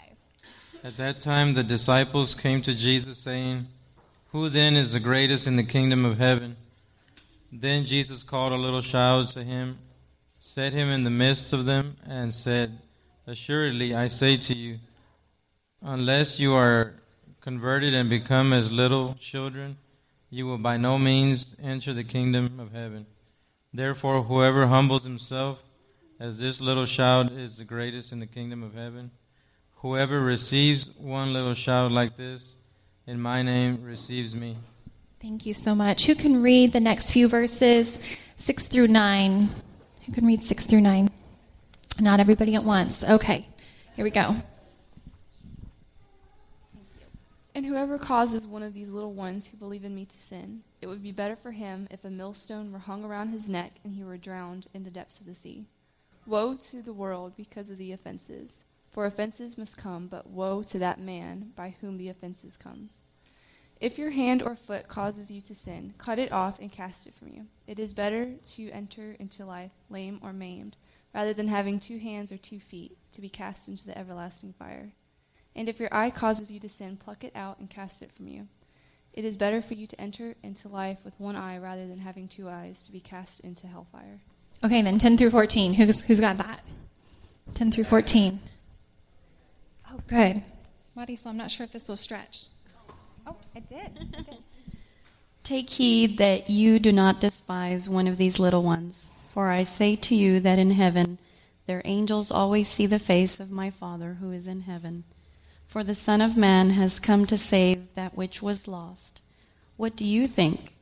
At 0.82 0.96
that 0.96 1.20
time, 1.20 1.54
the 1.54 1.62
disciples 1.62 2.34
came 2.34 2.62
to 2.62 2.74
Jesus, 2.74 3.18
saying, 3.18 3.66
Who 4.32 4.48
then 4.48 4.76
is 4.76 4.92
the 4.92 5.00
greatest 5.00 5.46
in 5.46 5.56
the 5.56 5.62
kingdom 5.62 6.04
of 6.04 6.18
heaven? 6.18 6.56
Then 7.52 7.84
Jesus 7.84 8.22
called 8.22 8.52
a 8.52 8.56
little 8.56 8.80
child 8.80 9.28
to 9.28 9.44
him, 9.44 9.78
set 10.38 10.72
him 10.72 10.88
in 10.88 11.04
the 11.04 11.10
midst 11.10 11.52
of 11.52 11.66
them, 11.66 11.96
and 12.06 12.32
said, 12.32 12.78
Assuredly, 13.26 13.94
I 13.94 14.06
say 14.06 14.36
to 14.36 14.54
you, 14.54 14.78
Unless 15.82 16.40
you 16.40 16.54
are 16.54 16.94
converted 17.40 17.94
and 17.94 18.08
become 18.08 18.52
as 18.52 18.70
little 18.70 19.14
children, 19.14 19.76
you 20.30 20.46
will 20.46 20.58
by 20.58 20.76
no 20.76 20.98
means 20.98 21.56
enter 21.62 21.92
the 21.92 22.04
kingdom 22.04 22.60
of 22.60 22.72
heaven. 22.72 23.06
Therefore, 23.72 24.22
whoever 24.22 24.66
humbles 24.66 25.04
himself 25.04 25.62
as 26.18 26.38
this 26.38 26.60
little 26.60 26.86
child 26.86 27.32
is 27.32 27.56
the 27.56 27.64
greatest 27.64 28.12
in 28.12 28.20
the 28.20 28.26
kingdom 28.26 28.62
of 28.62 28.74
heaven. 28.74 29.10
Whoever 29.80 30.20
receives 30.20 30.90
one 30.98 31.32
little 31.32 31.54
child 31.54 31.90
like 31.90 32.14
this 32.14 32.56
in 33.06 33.18
my 33.18 33.40
name 33.40 33.82
receives 33.82 34.34
me. 34.34 34.58
Thank 35.22 35.46
you 35.46 35.54
so 35.54 35.74
much. 35.74 36.04
Who 36.04 36.14
can 36.14 36.42
read 36.42 36.72
the 36.72 36.80
next 36.80 37.10
few 37.10 37.28
verses, 37.28 37.98
6 38.36 38.68
through 38.68 38.88
9? 38.88 39.48
Who 40.04 40.12
can 40.12 40.26
read 40.26 40.42
6 40.42 40.66
through 40.66 40.82
9? 40.82 41.08
Not 41.98 42.20
everybody 42.20 42.54
at 42.54 42.62
once. 42.62 43.02
Okay, 43.02 43.46
here 43.96 44.04
we 44.04 44.10
go. 44.10 44.36
And 47.54 47.64
whoever 47.64 47.98
causes 47.98 48.46
one 48.46 48.62
of 48.62 48.74
these 48.74 48.90
little 48.90 49.14
ones 49.14 49.46
who 49.46 49.56
believe 49.56 49.84
in 49.86 49.94
me 49.94 50.04
to 50.04 50.18
sin, 50.18 50.60
it 50.82 50.88
would 50.88 51.02
be 51.02 51.10
better 51.10 51.36
for 51.36 51.52
him 51.52 51.88
if 51.90 52.04
a 52.04 52.10
millstone 52.10 52.70
were 52.70 52.78
hung 52.78 53.02
around 53.02 53.28
his 53.28 53.48
neck 53.48 53.72
and 53.82 53.94
he 53.94 54.04
were 54.04 54.18
drowned 54.18 54.66
in 54.74 54.84
the 54.84 54.90
depths 54.90 55.20
of 55.20 55.26
the 55.26 55.34
sea. 55.34 55.64
Woe 56.26 56.54
to 56.54 56.82
the 56.82 56.92
world 56.92 57.32
because 57.34 57.70
of 57.70 57.78
the 57.78 57.92
offenses, 57.92 58.64
for 58.90 59.06
offenses 59.06 59.56
must 59.56 59.76
come, 59.76 60.08
but 60.08 60.28
woe 60.28 60.62
to 60.64 60.78
that 60.78 61.00
man 61.00 61.52
by 61.54 61.74
whom 61.80 61.96
the 61.96 62.08
offenses 62.08 62.56
comes. 62.56 63.02
If 63.80 63.98
your 63.98 64.10
hand 64.10 64.42
or 64.42 64.56
foot 64.56 64.88
causes 64.88 65.30
you 65.30 65.40
to 65.42 65.54
sin, 65.54 65.94
cut 65.96 66.18
it 66.18 66.32
off 66.32 66.58
and 66.58 66.70
cast 66.70 67.06
it 67.06 67.14
from 67.14 67.28
you. 67.28 67.46
It 67.66 67.78
is 67.78 67.94
better 67.94 68.34
to 68.56 68.70
enter 68.70 69.16
into 69.18 69.46
life 69.46 69.70
lame 69.88 70.20
or 70.22 70.32
maimed, 70.32 70.76
rather 71.14 71.32
than 71.32 71.48
having 71.48 71.80
two 71.80 71.98
hands 71.98 72.30
or 72.30 72.36
two 72.36 72.60
feet 72.60 72.98
to 73.12 73.20
be 73.20 73.28
cast 73.28 73.68
into 73.68 73.86
the 73.86 73.96
everlasting 73.96 74.52
fire. 74.52 74.92
And 75.56 75.68
if 75.68 75.80
your 75.80 75.92
eye 75.92 76.10
causes 76.10 76.50
you 76.50 76.60
to 76.60 76.68
sin, 76.68 76.96
pluck 76.96 77.24
it 77.24 77.32
out 77.34 77.58
and 77.58 77.70
cast 77.70 78.02
it 78.02 78.12
from 78.12 78.28
you. 78.28 78.48
It 79.12 79.24
is 79.24 79.36
better 79.36 79.60
for 79.60 79.74
you 79.74 79.86
to 79.86 80.00
enter 80.00 80.36
into 80.42 80.68
life 80.68 80.98
with 81.04 81.18
one 81.18 81.34
eye 81.34 81.58
rather 81.58 81.86
than 81.86 81.98
having 81.98 82.28
two 82.28 82.48
eyes 82.48 82.82
to 82.84 82.92
be 82.92 83.00
cast 83.00 83.40
into 83.40 83.66
hellfire. 83.66 84.20
Okay, 84.62 84.82
then 84.82 84.98
10 84.98 85.16
through 85.16 85.30
14. 85.30 85.74
Who's, 85.74 86.02
who's 86.02 86.20
got 86.20 86.36
that? 86.36 86.60
10 87.54 87.72
through 87.72 87.84
14. 87.84 88.40
Oh, 89.92 90.00
good. 90.06 90.42
Marisol, 90.96 91.26
I'm 91.26 91.36
not 91.36 91.50
sure 91.50 91.64
if 91.64 91.72
this 91.72 91.88
will 91.88 91.96
stretch. 91.96 92.46
Oh, 93.26 93.36
it 93.54 93.68
did. 93.68 93.98
It 94.00 94.26
did. 94.26 94.38
Take 95.42 95.70
heed 95.70 96.18
that 96.18 96.50
you 96.50 96.78
do 96.78 96.92
not 96.92 97.20
despise 97.20 97.88
one 97.88 98.06
of 98.06 98.16
these 98.16 98.38
little 98.38 98.62
ones. 98.62 99.08
For 99.30 99.50
I 99.50 99.62
say 99.62 99.96
to 99.96 100.14
you 100.14 100.38
that 100.40 100.58
in 100.58 100.72
heaven 100.72 101.18
their 101.66 101.82
angels 101.84 102.30
always 102.30 102.68
see 102.68 102.86
the 102.86 102.98
face 102.98 103.40
of 103.40 103.50
my 103.50 103.70
Father 103.70 104.18
who 104.20 104.32
is 104.32 104.46
in 104.46 104.62
heaven. 104.62 105.04
For 105.66 105.84
the 105.84 105.94
Son 105.94 106.20
of 106.20 106.36
Man 106.36 106.70
has 106.70 106.98
come 106.98 107.26
to 107.26 107.38
save 107.38 107.94
that 107.94 108.16
which 108.16 108.42
was 108.42 108.66
lost. 108.66 109.20
What 109.76 109.96
do 109.96 110.04
you 110.04 110.26
think? 110.26 110.74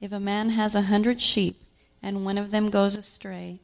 If 0.00 0.12
a 0.12 0.20
man 0.20 0.50
has 0.50 0.74
a 0.74 0.82
hundred 0.82 1.20
sheep, 1.20 1.62
and 2.02 2.24
one 2.24 2.36
of 2.36 2.50
them 2.50 2.68
goes 2.68 2.94
astray, 2.94 3.60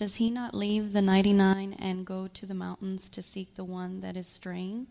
does 0.00 0.14
he 0.14 0.30
not 0.30 0.54
leave 0.54 0.94
the 0.94 1.02
ninety 1.02 1.34
nine 1.34 1.76
and 1.78 2.06
go 2.06 2.26
to 2.26 2.46
the 2.46 2.54
mountains 2.54 3.10
to 3.10 3.20
seek 3.20 3.54
the 3.54 3.64
one 3.64 4.00
that 4.00 4.16
is 4.16 4.26
straying? 4.26 4.86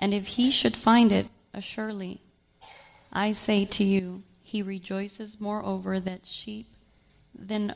And 0.00 0.12
if 0.12 0.26
he 0.26 0.50
should 0.50 0.76
find 0.76 1.12
it, 1.12 1.28
assuredly, 1.54 2.20
I 3.12 3.30
say 3.30 3.64
to 3.66 3.84
you, 3.84 4.24
he 4.42 4.62
rejoices 4.62 5.40
more 5.40 5.64
over 5.64 6.00
that 6.00 6.26
sheep 6.26 6.66
than 7.32 7.72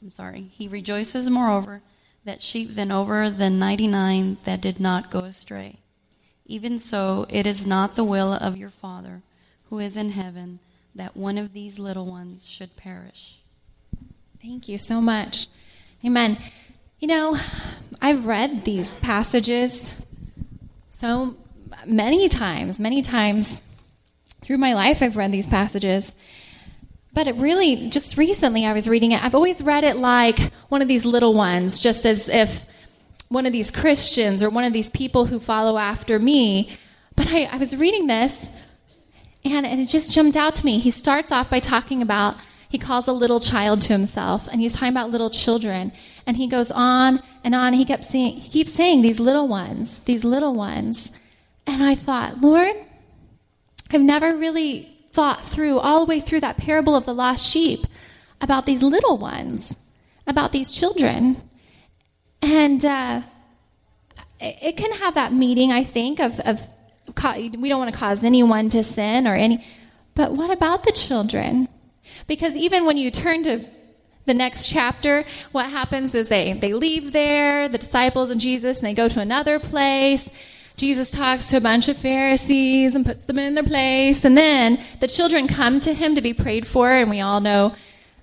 I'm 0.00 0.12
sorry, 0.12 0.52
he 0.52 0.68
rejoices 0.68 1.28
moreover 1.28 1.82
that 2.24 2.40
sheep 2.40 2.76
than 2.76 2.92
over 2.92 3.28
the 3.28 3.50
99 3.50 4.36
that 4.44 4.60
did 4.60 4.78
not 4.78 5.10
go 5.10 5.18
astray. 5.18 5.80
Even 6.44 6.78
so, 6.78 7.26
it 7.28 7.44
is 7.44 7.66
not 7.66 7.96
the 7.96 8.04
will 8.04 8.32
of 8.32 8.56
your 8.56 8.70
Father 8.70 9.22
who 9.68 9.80
is 9.80 9.96
in 9.96 10.10
heaven 10.10 10.60
that 10.94 11.16
one 11.16 11.38
of 11.38 11.54
these 11.54 11.80
little 11.80 12.06
ones 12.06 12.46
should 12.46 12.76
perish. 12.76 13.40
Thank 14.46 14.68
you 14.68 14.78
so 14.78 15.00
much. 15.00 15.48
Amen. 16.04 16.38
You 17.00 17.08
know, 17.08 17.36
I've 18.00 18.26
read 18.26 18.64
these 18.64 18.96
passages 18.98 20.00
so 20.92 21.34
many 21.84 22.28
times, 22.28 22.78
many 22.78 23.02
times 23.02 23.60
through 24.42 24.58
my 24.58 24.72
life, 24.72 25.02
I've 25.02 25.16
read 25.16 25.32
these 25.32 25.48
passages. 25.48 26.14
But 27.12 27.26
it 27.26 27.34
really, 27.34 27.90
just 27.90 28.16
recently 28.16 28.64
I 28.64 28.72
was 28.72 28.88
reading 28.88 29.10
it. 29.10 29.24
I've 29.24 29.34
always 29.34 29.62
read 29.62 29.82
it 29.82 29.96
like 29.96 30.52
one 30.68 30.80
of 30.80 30.86
these 30.86 31.04
little 31.04 31.34
ones, 31.34 31.80
just 31.80 32.06
as 32.06 32.28
if 32.28 32.64
one 33.28 33.46
of 33.46 33.52
these 33.52 33.72
Christians 33.72 34.44
or 34.44 34.48
one 34.48 34.62
of 34.62 34.72
these 34.72 34.90
people 34.90 35.26
who 35.26 35.40
follow 35.40 35.76
after 35.76 36.20
me. 36.20 36.70
But 37.16 37.30
I, 37.30 37.46
I 37.46 37.56
was 37.56 37.74
reading 37.74 38.06
this 38.06 38.48
and, 39.44 39.66
and 39.66 39.80
it 39.80 39.88
just 39.88 40.12
jumped 40.12 40.36
out 40.36 40.54
to 40.54 40.64
me. 40.64 40.78
He 40.78 40.92
starts 40.92 41.32
off 41.32 41.50
by 41.50 41.58
talking 41.58 42.00
about, 42.00 42.36
he 42.68 42.78
calls 42.78 43.06
a 43.06 43.12
little 43.12 43.40
child 43.40 43.82
to 43.82 43.92
himself 43.92 44.48
and 44.48 44.60
he's 44.60 44.74
talking 44.74 44.88
about 44.88 45.10
little 45.10 45.30
children. 45.30 45.92
And 46.26 46.36
he 46.36 46.48
goes 46.48 46.70
on 46.70 47.22
and 47.44 47.54
on. 47.54 47.72
He 47.72 47.84
kept 47.84 48.04
saying, 48.04 48.40
he 48.40 48.50
keeps 48.50 48.72
saying 48.72 49.02
these 49.02 49.20
little 49.20 49.46
ones, 49.46 50.00
these 50.00 50.24
little 50.24 50.54
ones. 50.54 51.12
And 51.66 51.82
I 51.82 51.94
thought, 51.94 52.40
Lord, 52.40 52.74
I've 53.92 54.02
never 54.02 54.36
really 54.36 54.88
thought 55.12 55.44
through 55.44 55.78
all 55.78 56.00
the 56.00 56.06
way 56.06 56.20
through 56.20 56.40
that 56.40 56.56
parable 56.56 56.96
of 56.96 57.06
the 57.06 57.14
lost 57.14 57.46
sheep 57.46 57.86
about 58.40 58.66
these 58.66 58.82
little 58.82 59.16
ones, 59.16 59.78
about 60.26 60.52
these 60.52 60.72
children. 60.72 61.40
And 62.42 62.84
uh, 62.84 63.22
it 64.40 64.76
can 64.76 64.92
have 64.92 65.14
that 65.14 65.32
meaning, 65.32 65.72
I 65.72 65.84
think, 65.84 66.18
of, 66.18 66.40
of 66.40 66.60
we 67.56 67.68
don't 67.68 67.78
want 67.78 67.92
to 67.92 67.98
cause 67.98 68.22
anyone 68.24 68.68
to 68.70 68.82
sin 68.82 69.26
or 69.26 69.34
any. 69.34 69.64
But 70.14 70.32
what 70.32 70.50
about 70.50 70.84
the 70.84 70.92
children? 70.92 71.68
Because 72.26 72.56
even 72.56 72.84
when 72.84 72.96
you 72.96 73.10
turn 73.10 73.42
to 73.44 73.66
the 74.24 74.34
next 74.34 74.68
chapter, 74.68 75.24
what 75.52 75.70
happens 75.70 76.14
is 76.14 76.28
they, 76.28 76.52
they 76.52 76.72
leave 76.72 77.12
there, 77.12 77.68
the 77.68 77.78
disciples 77.78 78.30
and 78.30 78.40
Jesus, 78.40 78.78
and 78.78 78.86
they 78.86 78.94
go 78.94 79.08
to 79.08 79.20
another 79.20 79.58
place 79.58 80.30
Jesus 80.76 81.10
talks 81.10 81.48
to 81.50 81.56
a 81.56 81.60
bunch 81.60 81.88
of 81.88 81.96
Pharisees 81.96 82.94
and 82.94 83.06
puts 83.06 83.24
them 83.24 83.38
in 83.38 83.54
their 83.54 83.64
place. 83.64 84.26
And 84.26 84.36
then 84.36 84.78
the 85.00 85.08
children 85.08 85.48
come 85.48 85.80
to 85.80 85.94
him 85.94 86.14
to 86.14 86.20
be 86.20 86.34
prayed 86.34 86.66
for. 86.66 86.90
And 86.90 87.08
we 87.08 87.20
all 87.20 87.40
know 87.40 87.74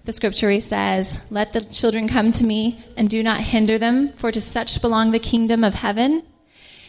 the 0.05 0.13
scripture 0.13 0.51
he 0.51 0.59
says, 0.59 1.23
Let 1.31 1.53
the 1.53 1.61
children 1.61 2.07
come 2.07 2.31
to 2.31 2.45
me 2.45 2.83
and 2.95 3.09
do 3.09 3.23
not 3.23 3.41
hinder 3.41 3.79
them, 3.79 4.07
for 4.09 4.31
to 4.31 4.39
such 4.39 4.81
belong 4.81 5.11
the 5.11 5.19
kingdom 5.19 5.63
of 5.63 5.73
heaven. 5.73 6.23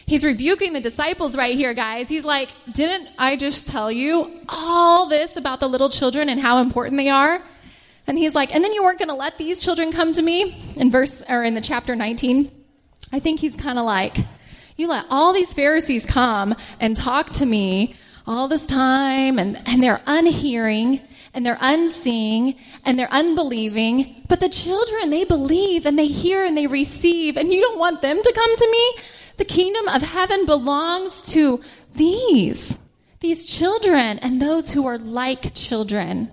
He's 0.07 0.23
rebuking 0.23 0.73
the 0.73 0.81
disciples 0.81 1.35
right 1.35 1.55
here, 1.55 1.73
guys. 1.73 2.07
He's 2.09 2.25
like, 2.25 2.49
Didn't 2.71 3.09
I 3.17 3.35
just 3.35 3.67
tell 3.67 3.91
you 3.91 4.39
all 4.49 5.07
this 5.07 5.35
about 5.35 5.59
the 5.59 5.67
little 5.67 5.89
children 5.89 6.29
and 6.29 6.39
how 6.39 6.59
important 6.59 6.97
they 6.97 7.09
are? 7.09 7.43
And 8.05 8.17
he's 8.17 8.35
like, 8.35 8.53
And 8.53 8.63
then 8.63 8.73
you 8.73 8.83
weren't 8.83 8.99
going 8.99 9.09
to 9.09 9.15
let 9.15 9.37
these 9.37 9.59
children 9.59 9.91
come 9.91 10.13
to 10.13 10.21
me? 10.21 10.73
In 10.75 10.91
verse, 10.91 11.23
or 11.27 11.43
in 11.43 11.55
the 11.55 11.61
chapter 11.61 11.95
19. 11.95 12.51
I 13.11 13.19
think 13.19 13.39
he's 13.39 13.55
kind 13.55 13.79
of 13.79 13.85
like, 13.85 14.17
you 14.77 14.87
let 14.87 15.05
all 15.09 15.33
these 15.33 15.53
Pharisees 15.53 16.05
come 16.05 16.55
and 16.79 16.97
talk 16.97 17.31
to 17.31 17.45
me 17.45 17.95
all 18.27 18.47
this 18.47 18.65
time, 18.65 19.39
and, 19.39 19.61
and 19.65 19.81
they're 19.81 20.01
unhearing, 20.05 20.99
and 21.33 21.45
they're 21.45 21.57
unseeing, 21.61 22.55
and 22.83 22.97
they're 22.97 23.11
unbelieving. 23.11 24.23
But 24.27 24.39
the 24.39 24.49
children, 24.49 25.11
they 25.11 25.23
believe, 25.23 25.85
and 25.85 25.97
they 25.97 26.07
hear, 26.07 26.43
and 26.43 26.57
they 26.57 26.67
receive, 26.67 27.37
and 27.37 27.53
you 27.53 27.61
don't 27.61 27.79
want 27.79 28.01
them 28.01 28.21
to 28.21 28.33
come 28.33 28.57
to 28.57 28.71
me? 28.71 29.03
The 29.37 29.45
kingdom 29.45 29.87
of 29.87 30.01
heaven 30.01 30.45
belongs 30.45 31.21
to 31.33 31.61
these, 31.93 32.79
these 33.19 33.45
children, 33.45 34.19
and 34.19 34.41
those 34.41 34.71
who 34.71 34.85
are 34.87 34.97
like 34.97 35.53
children. 35.53 36.31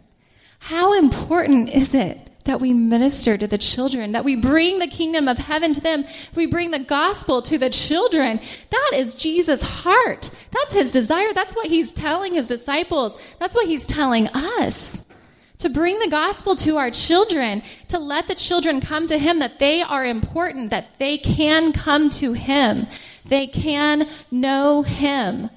How 0.59 0.93
important 0.95 1.71
is 1.71 1.95
it 1.95 2.19
that 2.45 2.61
we 2.61 2.73
minister 2.73 3.37
to 3.39 3.47
the 3.47 3.59
children, 3.59 4.13
that 4.13 4.25
we 4.25 4.37
bring 4.37 4.79
the 4.79 4.87
kingdom 4.87 5.29
of 5.29 5.39
heaven 5.39 5.73
to 5.73 5.81
them, 5.81 6.05
we 6.35 6.47
bring 6.47 6.71
the 6.71 6.79
gospel 6.79 7.41
to 7.43 7.59
the 7.59 7.71
children. 7.71 8.41
That 8.71 8.91
is 8.95 9.17
Jesus' 9.17 9.63
heart. 9.63 10.31
That's 10.51 10.75
his 10.75 10.93
desire. 10.93 11.33
That's 11.33 11.55
what 11.55 11.69
he's 11.69 11.93
telling 11.93 12.35
his 12.35 12.49
disciples. 12.49 13.17
That's 13.39 13.55
what 13.55 13.69
he's 13.69 13.87
telling 13.87 14.29
us. 14.29 15.05
To 15.63 15.69
bring 15.69 16.01
the 16.01 16.09
gospel 16.09 16.57
to 16.57 16.77
our 16.77 16.91
children, 16.91 17.63
to 17.87 17.97
let 17.97 18.27
the 18.27 18.35
children 18.35 18.81
come 18.81 19.07
to 19.07 19.17
him, 19.17 19.39
that 19.39 19.61
they 19.61 19.81
are 19.81 20.05
important, 20.05 20.73
that 20.73 20.99
they 20.99 21.17
can 21.17 21.73
come 21.73 22.11
to 22.11 22.33
him. 22.33 22.89
They 23.25 23.47
can 23.47 24.09
know 24.29 24.83
him. 24.83 25.51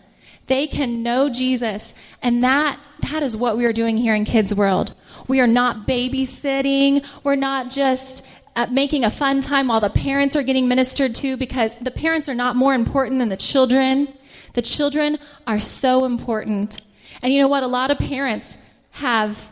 They 0.46 0.68
can 0.68 1.02
know 1.02 1.32
Jesus. 1.32 1.96
And 2.22 2.44
that, 2.44 2.78
that 3.10 3.24
is 3.24 3.36
what 3.36 3.58
we 3.58 3.66
are 3.66 3.74
doing 3.74 3.98
here 3.98 4.14
in 4.14 4.26
Kids 4.26 4.54
World. 4.54 4.94
We 5.28 5.40
are 5.40 5.48
not 5.48 5.88
babysitting. 5.88 7.04
We're 7.24 7.34
not 7.34 7.72
just 7.72 8.28
uh, 8.56 8.68
making 8.70 9.06
a 9.06 9.10
fun 9.10 9.42
time 9.42 9.70
while 9.70 9.82
the 9.82 9.90
parents 9.90 10.36
are 10.36 10.44
getting 10.44 10.68
ministered 10.68 11.16
to 11.16 11.36
because 11.36 11.76
the 11.78 11.90
parents 11.90 12.30
are 12.30 12.36
not 12.36 12.56
more 12.56 12.76
important 12.76 13.18
than 13.18 13.30
the 13.30 13.38
children. 13.38 14.10
The 14.54 14.62
children 14.62 15.18
are 15.48 15.60
so 15.60 16.06
important. 16.06 16.80
And 17.24 17.34
you 17.34 17.42
know 17.42 17.48
what? 17.48 17.64
A 17.64 17.68
lot 17.68 17.90
of 17.90 17.98
parents 17.98 18.60
have 18.92 19.52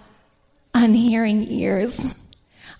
unhearing 0.73 1.43
ears. 1.49 2.15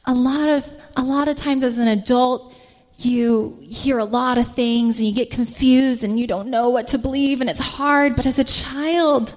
A 0.05 0.13
lot 0.13 0.49
of, 0.49 0.73
a 0.95 1.03
lot 1.03 1.27
of 1.27 1.35
times 1.35 1.63
as 1.63 1.77
an 1.77 1.87
adult, 1.87 2.55
you 2.97 3.57
hear 3.61 3.97
a 3.97 4.05
lot 4.05 4.37
of 4.37 4.53
things 4.53 4.99
and 4.99 5.07
you 5.07 5.13
get 5.13 5.31
confused 5.31 6.03
and 6.03 6.19
you 6.19 6.27
don't 6.27 6.49
know 6.49 6.69
what 6.69 6.87
to 6.87 6.97
believe 6.97 7.41
and 7.41 7.49
it's 7.49 7.59
hard. 7.59 8.15
But 8.15 8.25
as 8.25 8.39
a 8.39 8.43
child, 8.43 9.35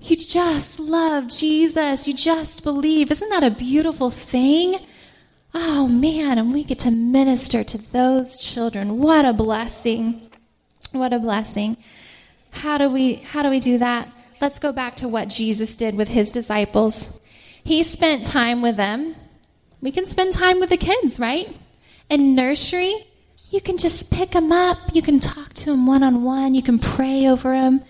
you 0.00 0.16
just 0.16 0.78
love 0.78 1.28
Jesus. 1.28 2.06
You 2.06 2.14
just 2.14 2.62
believe. 2.62 3.10
Isn't 3.10 3.30
that 3.30 3.42
a 3.42 3.50
beautiful 3.50 4.10
thing? 4.10 4.78
Oh 5.54 5.88
man, 5.88 6.38
and 6.38 6.52
we 6.52 6.62
get 6.62 6.78
to 6.80 6.90
minister 6.90 7.64
to 7.64 7.78
those 7.78 8.38
children. 8.38 8.98
What 8.98 9.24
a 9.24 9.32
blessing. 9.32 10.30
What 10.92 11.12
a 11.12 11.18
blessing. 11.18 11.78
How 12.50 12.78
do 12.78 12.88
we 12.88 13.14
how 13.14 13.42
do 13.42 13.50
we 13.50 13.60
do 13.60 13.78
that? 13.78 14.08
Let's 14.40 14.58
go 14.58 14.72
back 14.72 14.96
to 14.96 15.08
what 15.08 15.28
Jesus 15.28 15.76
did 15.76 15.96
with 15.96 16.08
his 16.08 16.30
disciples. 16.30 17.17
He 17.68 17.82
spent 17.82 18.24
time 18.24 18.62
with 18.62 18.78
them. 18.78 19.14
We 19.82 19.92
can 19.92 20.06
spend 20.06 20.32
time 20.32 20.58
with 20.58 20.70
the 20.70 20.78
kids, 20.78 21.20
right? 21.20 21.54
In 22.08 22.34
nursery, 22.34 22.94
you 23.50 23.60
can 23.60 23.76
just 23.76 24.10
pick 24.10 24.30
them 24.30 24.50
up. 24.50 24.78
You 24.94 25.02
can 25.02 25.20
talk 25.20 25.52
to 25.52 25.66
them 25.66 25.86
one 25.86 26.02
on 26.02 26.22
one. 26.22 26.54
You 26.54 26.62
can 26.62 26.78
pray 26.78 27.28
over 27.28 27.50
them. 27.50 27.82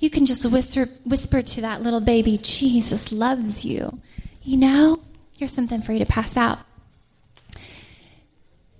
You 0.00 0.08
can 0.08 0.24
just 0.24 0.50
whisper, 0.50 0.88
whisper 1.04 1.42
to 1.42 1.60
that 1.60 1.82
little 1.82 2.00
baby, 2.00 2.38
Jesus 2.38 3.12
loves 3.12 3.62
you. 3.62 4.00
You 4.42 4.56
know, 4.56 5.02
here's 5.36 5.52
something 5.52 5.82
for 5.82 5.92
you 5.92 5.98
to 5.98 6.06
pass 6.06 6.38
out. 6.38 6.60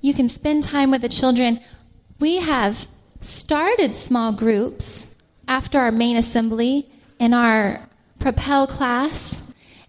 You 0.01 0.14
can 0.14 0.27
spend 0.27 0.62
time 0.62 0.90
with 0.90 1.03
the 1.03 1.11
children. 1.11 1.61
We 2.19 2.37
have 2.38 2.88
started 3.21 3.95
small 3.95 4.33
groups 4.33 5.16
after 5.47 5.79
our 5.79 5.92
main 5.92 6.16
assembly 6.16 6.88
in 7.19 7.35
our 7.35 7.90
Propel 8.19 8.66
class, 8.66 9.42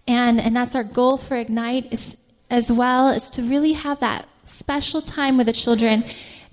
and, 0.08 0.40
and 0.40 0.56
that's 0.56 0.74
our 0.74 0.82
goal 0.82 1.18
for 1.18 1.36
Ignite 1.36 1.92
is, 1.92 2.16
as 2.50 2.72
well, 2.72 3.10
is 3.10 3.28
to 3.30 3.42
really 3.42 3.74
have 3.74 4.00
that 4.00 4.26
special 4.44 5.02
time 5.02 5.36
with 5.36 5.46
the 5.46 5.52
children. 5.52 6.02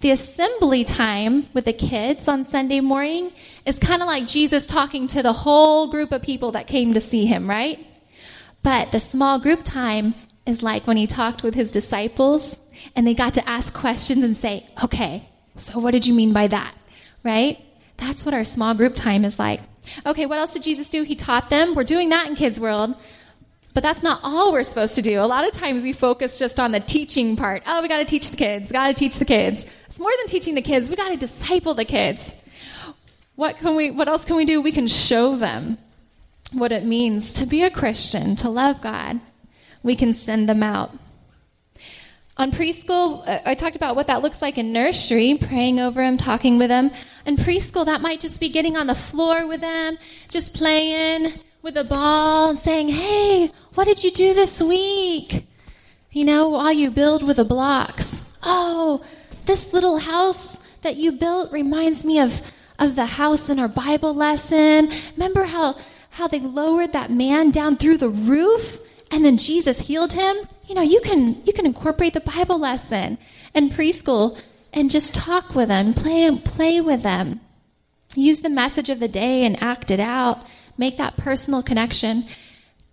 The 0.02 0.12
assembly 0.12 0.84
time 0.84 1.48
with 1.54 1.64
the 1.64 1.74
kids 1.74 2.28
on 2.28 2.44
Sunday 2.44 2.82
morning 2.82 3.32
is 3.66 3.80
kind 3.80 4.02
of 4.02 4.08
like 4.08 4.28
Jesus 4.28 4.66
talking 4.66 5.08
to 5.08 5.24
the 5.24 5.32
whole 5.32 5.88
group 5.88 6.12
of 6.12 6.22
people 6.22 6.52
that 6.52 6.68
came 6.68 6.94
to 6.94 7.02
see 7.02 7.26
him, 7.26 7.48
right? 7.48 7.80
But 8.62 8.92
the 8.92 9.00
small 9.00 9.40
group 9.40 9.62
time 9.64 10.16
is 10.46 10.62
like 10.62 10.86
when 10.86 10.98
he 10.98 11.08
talked 11.08 11.42
with 11.42 11.56
his 11.56 11.72
disciples 11.72 12.60
and 12.94 13.08
they 13.08 13.14
got 13.14 13.36
to 13.36 13.50
ask 13.50 13.74
questions 13.74 14.24
and 14.26 14.36
say, 14.36 14.68
okay, 14.84 15.30
so 15.56 15.80
what 15.80 15.92
did 15.92 16.06
you 16.06 16.14
mean 16.14 16.34
by 16.34 16.48
that? 16.48 16.76
Right? 17.24 17.64
That's 17.96 18.26
what 18.26 18.34
our 18.34 18.44
small 18.44 18.74
group 18.74 18.96
time 18.96 19.24
is 19.24 19.40
like. 19.40 19.62
Okay, 20.06 20.26
what 20.26 20.40
else 20.40 20.54
did 20.54 20.64
Jesus 20.64 20.90
do? 20.90 21.04
He 21.04 21.16
taught 21.16 21.50
them. 21.50 21.74
We're 21.74 21.86
doing 21.86 22.10
that 22.10 22.28
in 22.28 22.36
Kids 22.36 22.60
World. 22.60 22.96
But 23.76 23.84
that's 23.84 24.02
not 24.02 24.22
all 24.24 24.54
we're 24.54 24.64
supposed 24.64 24.96
to 24.96 25.02
do. 25.02 25.20
A 25.20 25.28
lot 25.28 25.46
of 25.46 25.52
times 25.52 25.84
we 25.84 25.92
focus 25.92 26.40
just 26.40 26.62
on 26.62 26.72
the 26.72 26.80
teaching 26.80 27.36
part. 27.36 27.62
Oh, 27.68 27.82
we 27.82 27.90
got 27.90 27.98
to 27.98 28.06
teach 28.06 28.32
the 28.32 28.38
kids. 28.38 28.72
Got 28.72 28.88
to 28.88 28.94
teach 28.94 29.20
the 29.20 29.26
kids. 29.26 29.66
It's 29.88 30.00
more 30.00 30.12
than 30.18 30.28
teaching 30.28 30.56
the 30.56 30.62
kids. 30.62 30.88
We 30.88 30.96
got 30.96 31.10
to 31.10 31.18
disciple 31.18 31.74
the 31.74 31.84
kids. 31.84 32.36
What 33.36 33.58
can 33.58 33.76
we 33.76 33.92
what 33.92 34.08
else 34.08 34.24
can 34.24 34.38
we 34.38 34.46
do? 34.46 34.62
We 34.62 34.72
can 34.72 34.88
show 34.88 35.36
them 35.36 35.78
what 36.54 36.72
it 36.72 36.86
means 36.86 37.34
to 37.34 37.46
be 37.46 37.64
a 37.64 37.70
Christian, 37.70 38.38
to 38.38 38.50
love 38.50 38.82
God. 38.82 39.20
We 39.84 39.96
can 39.96 40.14
send 40.14 40.48
them 40.48 40.64
out. 40.64 40.98
On 42.38 42.52
preschool, 42.52 43.28
uh, 43.28 43.42
I 43.46 43.56
talked 43.56 43.76
about 43.76 43.98
what 43.98 44.08
that 44.08 44.22
looks 44.22 44.42
like 44.42 44.58
in 44.58 44.72
nursery, 44.72 45.38
praying 45.38 45.82
over 45.82 46.02
them, 46.02 46.18
talking 46.18 46.58
with 46.58 46.70
them. 46.70 46.92
In 47.26 47.36
preschool, 47.36 47.86
that 47.86 48.00
might 48.00 48.22
just 48.22 48.40
be 48.40 48.48
getting 48.48 48.78
on 48.78 48.88
the 48.88 48.96
floor 48.96 49.46
with 49.46 49.60
them, 49.60 49.98
just 50.30 50.56
playing 50.56 51.34
with 51.66 51.76
a 51.76 51.84
ball 51.84 52.52
and 52.52 52.60
saying, 52.60 52.90
Hey, 52.90 53.52
what 53.74 53.86
did 53.86 54.04
you 54.04 54.12
do 54.12 54.36
this 54.36 54.62
week? 54.62 55.48
You 56.12 56.24
know, 56.24 56.50
while 56.50 56.72
you 56.72 56.92
build 56.92 57.24
with 57.24 57.38
the 57.38 57.44
blocks. 57.44 58.24
Oh, 58.44 59.04
this 59.48 59.74
little 59.74 59.98
house 59.98 60.60
that 60.84 60.96
you 60.98 61.12
built 61.12 61.52
reminds 61.52 62.06
me 62.06 62.20
of, 62.20 62.44
of 62.78 62.96
the 62.96 63.08
house 63.08 63.50
in 63.50 63.58
our 63.58 63.68
Bible 63.68 64.14
lesson. 64.14 64.92
Remember 65.14 65.46
how, 65.46 65.76
how 66.12 66.28
they 66.28 66.40
lowered 66.40 66.94
that 66.94 67.10
man 67.10 67.50
down 67.50 67.78
through 67.78 67.98
the 67.98 68.10
roof 68.10 68.78
and 69.10 69.26
then 69.26 69.36
Jesus 69.36 69.88
healed 69.88 70.14
him? 70.14 70.38
you 70.68 70.74
know, 70.76 70.82
you 70.82 71.00
can 71.02 71.42
you 71.46 71.54
can 71.54 71.66
incorporate 71.66 72.14
the 72.14 72.22
Bible 72.22 72.60
lesson 72.60 73.18
in 73.54 73.70
preschool 73.70 74.40
and 74.74 74.90
just 74.90 75.16
talk 75.16 75.56
with 75.56 75.70
them, 75.70 75.94
play 75.94 76.30
play 76.44 76.82
with 76.82 77.04
them. 77.04 77.42
Use 78.16 78.40
the 78.40 78.50
message 78.50 78.90
of 78.90 79.00
the 79.00 79.08
day 79.08 79.44
and 79.44 79.62
act 79.62 79.92
it 79.92 80.00
out. 80.00 80.46
Make 80.78 80.98
that 80.98 81.18
personal 81.18 81.64
connection. 81.64 82.26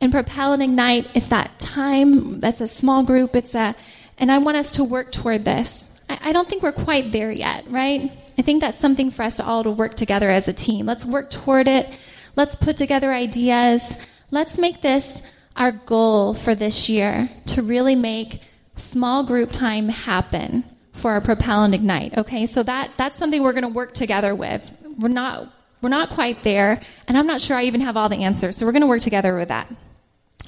And 0.00 0.12
Propel 0.12 0.52
and 0.52 0.62
Ignite, 0.62 1.08
it's 1.14 1.28
that 1.28 1.58
time, 1.58 2.40
that's 2.40 2.60
a 2.60 2.68
small 2.68 3.02
group, 3.04 3.36
it's 3.36 3.54
a 3.54 3.76
and 4.18 4.30
I 4.30 4.38
want 4.38 4.56
us 4.56 4.72
to 4.72 4.84
work 4.84 5.10
toward 5.10 5.44
this. 5.44 6.00
I, 6.08 6.18
I 6.26 6.32
don't 6.32 6.48
think 6.48 6.62
we're 6.62 6.72
quite 6.72 7.12
there 7.12 7.32
yet, 7.32 7.70
right? 7.70 8.12
I 8.38 8.42
think 8.42 8.60
that's 8.60 8.78
something 8.78 9.10
for 9.10 9.22
us 9.22 9.36
to 9.36 9.44
all 9.44 9.64
to 9.64 9.70
work 9.70 9.94
together 9.94 10.30
as 10.30 10.48
a 10.48 10.52
team. 10.52 10.86
Let's 10.86 11.04
work 11.04 11.30
toward 11.30 11.68
it. 11.68 11.88
Let's 12.36 12.54
put 12.54 12.76
together 12.76 13.12
ideas. 13.12 13.96
Let's 14.30 14.58
make 14.58 14.80
this 14.80 15.22
our 15.56 15.72
goal 15.72 16.34
for 16.34 16.54
this 16.54 16.88
year 16.88 17.28
to 17.46 17.62
really 17.62 17.94
make 17.94 18.42
small 18.76 19.22
group 19.24 19.52
time 19.52 19.88
happen 19.88 20.64
for 20.92 21.12
our 21.12 21.20
Propel 21.20 21.64
and 21.64 21.74
Ignite. 21.74 22.16
Okay, 22.16 22.46
so 22.46 22.62
that 22.62 22.92
that's 22.96 23.18
something 23.18 23.42
we're 23.42 23.52
going 23.52 23.62
to 23.62 23.68
work 23.68 23.92
together 23.92 24.34
with. 24.34 24.70
We're 24.98 25.08
not 25.08 25.52
we're 25.82 25.88
not 25.88 26.10
quite 26.10 26.42
there, 26.44 26.80
and 27.06 27.18
I'm 27.18 27.26
not 27.26 27.40
sure 27.40 27.56
I 27.56 27.64
even 27.64 27.82
have 27.82 27.96
all 27.96 28.08
the 28.08 28.24
answers. 28.24 28.56
So 28.56 28.64
we're 28.64 28.72
going 28.72 28.82
to 28.82 28.88
work 28.88 29.02
together 29.02 29.36
with 29.36 29.48
that. 29.48 29.70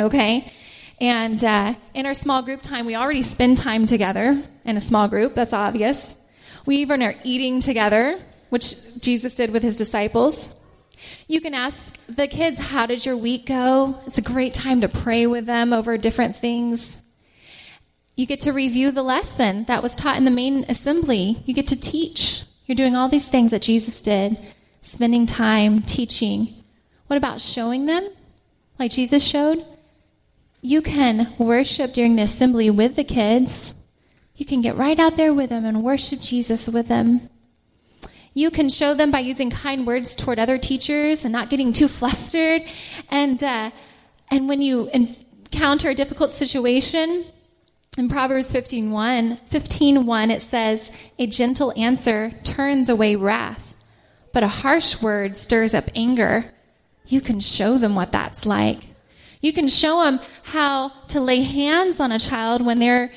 Okay, 0.00 0.52
and 1.00 1.42
uh, 1.42 1.74
in 1.92 2.06
our 2.06 2.14
small 2.14 2.42
group 2.42 2.62
time, 2.62 2.86
we 2.86 2.94
already 2.94 3.22
spend 3.22 3.58
time 3.58 3.86
together 3.86 4.42
in 4.64 4.76
a 4.76 4.80
small 4.80 5.08
group. 5.08 5.34
That's 5.34 5.52
obvious. 5.52 6.16
We 6.66 6.76
even 6.76 7.02
are 7.02 7.14
eating 7.24 7.60
together, 7.60 8.18
which 8.48 9.00
Jesus 9.00 9.34
did 9.34 9.50
with 9.50 9.62
his 9.62 9.76
disciples. 9.76 10.54
You 11.26 11.40
can 11.40 11.54
ask 11.54 11.96
the 12.06 12.26
kids, 12.26 12.58
How 12.58 12.86
did 12.86 13.04
your 13.04 13.16
week 13.16 13.46
go? 13.46 13.98
It's 14.06 14.18
a 14.18 14.22
great 14.22 14.54
time 14.54 14.80
to 14.80 14.88
pray 14.88 15.26
with 15.26 15.46
them 15.46 15.72
over 15.72 15.98
different 15.98 16.36
things. 16.36 16.98
You 18.16 18.26
get 18.26 18.40
to 18.40 18.52
review 18.52 18.92
the 18.92 19.02
lesson 19.02 19.64
that 19.64 19.82
was 19.82 19.96
taught 19.96 20.16
in 20.16 20.24
the 20.24 20.30
main 20.30 20.64
assembly. 20.68 21.42
You 21.46 21.54
get 21.54 21.66
to 21.68 21.80
teach. 21.80 22.44
You're 22.66 22.76
doing 22.76 22.94
all 22.94 23.08
these 23.08 23.28
things 23.28 23.50
that 23.50 23.62
Jesus 23.62 24.00
did, 24.00 24.38
spending 24.84 25.24
time 25.26 25.80
teaching. 25.80 26.48
What 27.06 27.16
about 27.16 27.40
showing 27.40 27.86
them, 27.86 28.08
like 28.78 28.92
Jesus 28.92 29.26
showed? 29.26 29.64
You 30.60 30.82
can 30.82 31.34
worship 31.38 31.92
during 31.92 32.16
the 32.16 32.22
assembly 32.22 32.70
with 32.70 32.94
the 32.96 33.04
kids. 33.04 33.74
You 34.36 34.46
can 34.46 34.60
get 34.60 34.76
right 34.76 34.98
out 34.98 35.16
there 35.16 35.32
with 35.32 35.50
them 35.50 35.64
and 35.64 35.82
worship 35.82 36.20
Jesus 36.20 36.68
with 36.68 36.88
them. 36.88 37.28
You 38.34 38.50
can 38.50 38.68
show 38.68 38.94
them 38.94 39.10
by 39.10 39.20
using 39.20 39.50
kind 39.50 39.86
words 39.86 40.14
toward 40.14 40.38
other 40.38 40.58
teachers 40.58 41.24
and 41.24 41.32
not 41.32 41.50
getting 41.50 41.72
too 41.72 41.88
flustered. 41.98 42.62
And, 43.10 43.42
uh, 43.42 43.70
and 44.30 44.48
when 44.48 44.60
you 44.60 44.90
encounter 44.92 45.88
a 45.90 45.94
difficult 45.94 46.32
situation, 46.32 47.24
in 47.96 48.08
Proverbs 48.08 48.50
15:1, 48.50 49.38
15:1 49.48 50.30
it 50.30 50.42
says, 50.42 50.90
"A 51.18 51.26
gentle 51.28 51.72
answer 51.76 52.32
turns 52.42 52.88
away 52.88 53.14
wrath, 53.14 53.73
but 54.34 54.42
a 54.42 54.48
harsh 54.48 55.00
word 55.00 55.38
stirs 55.38 55.72
up 55.72 55.88
anger." 55.94 56.52
You 57.06 57.20
can 57.20 57.40
show 57.40 57.78
them 57.78 57.94
what 57.94 58.12
that's 58.12 58.46
like. 58.46 58.80
You 59.40 59.52
can 59.52 59.68
show 59.68 60.04
them 60.04 60.20
how 60.42 60.88
to 61.08 61.20
lay 61.20 61.42
hands 61.42 62.00
on 62.00 62.12
a 62.12 62.18
child 62.18 62.64
when 62.64 62.78
they're 62.78 63.12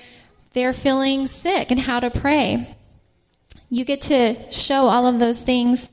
they're 0.54 0.74
feeling 0.74 1.28
sick 1.28 1.72
and 1.72 1.82
how 1.82 2.00
to 2.00 2.10
pray. 2.10 2.76
You 3.70 3.86
get 3.86 4.02
to 4.04 4.36
show 4.52 4.88
all 4.88 5.06
of 5.06 5.20
those 5.20 5.44
things 5.44 5.92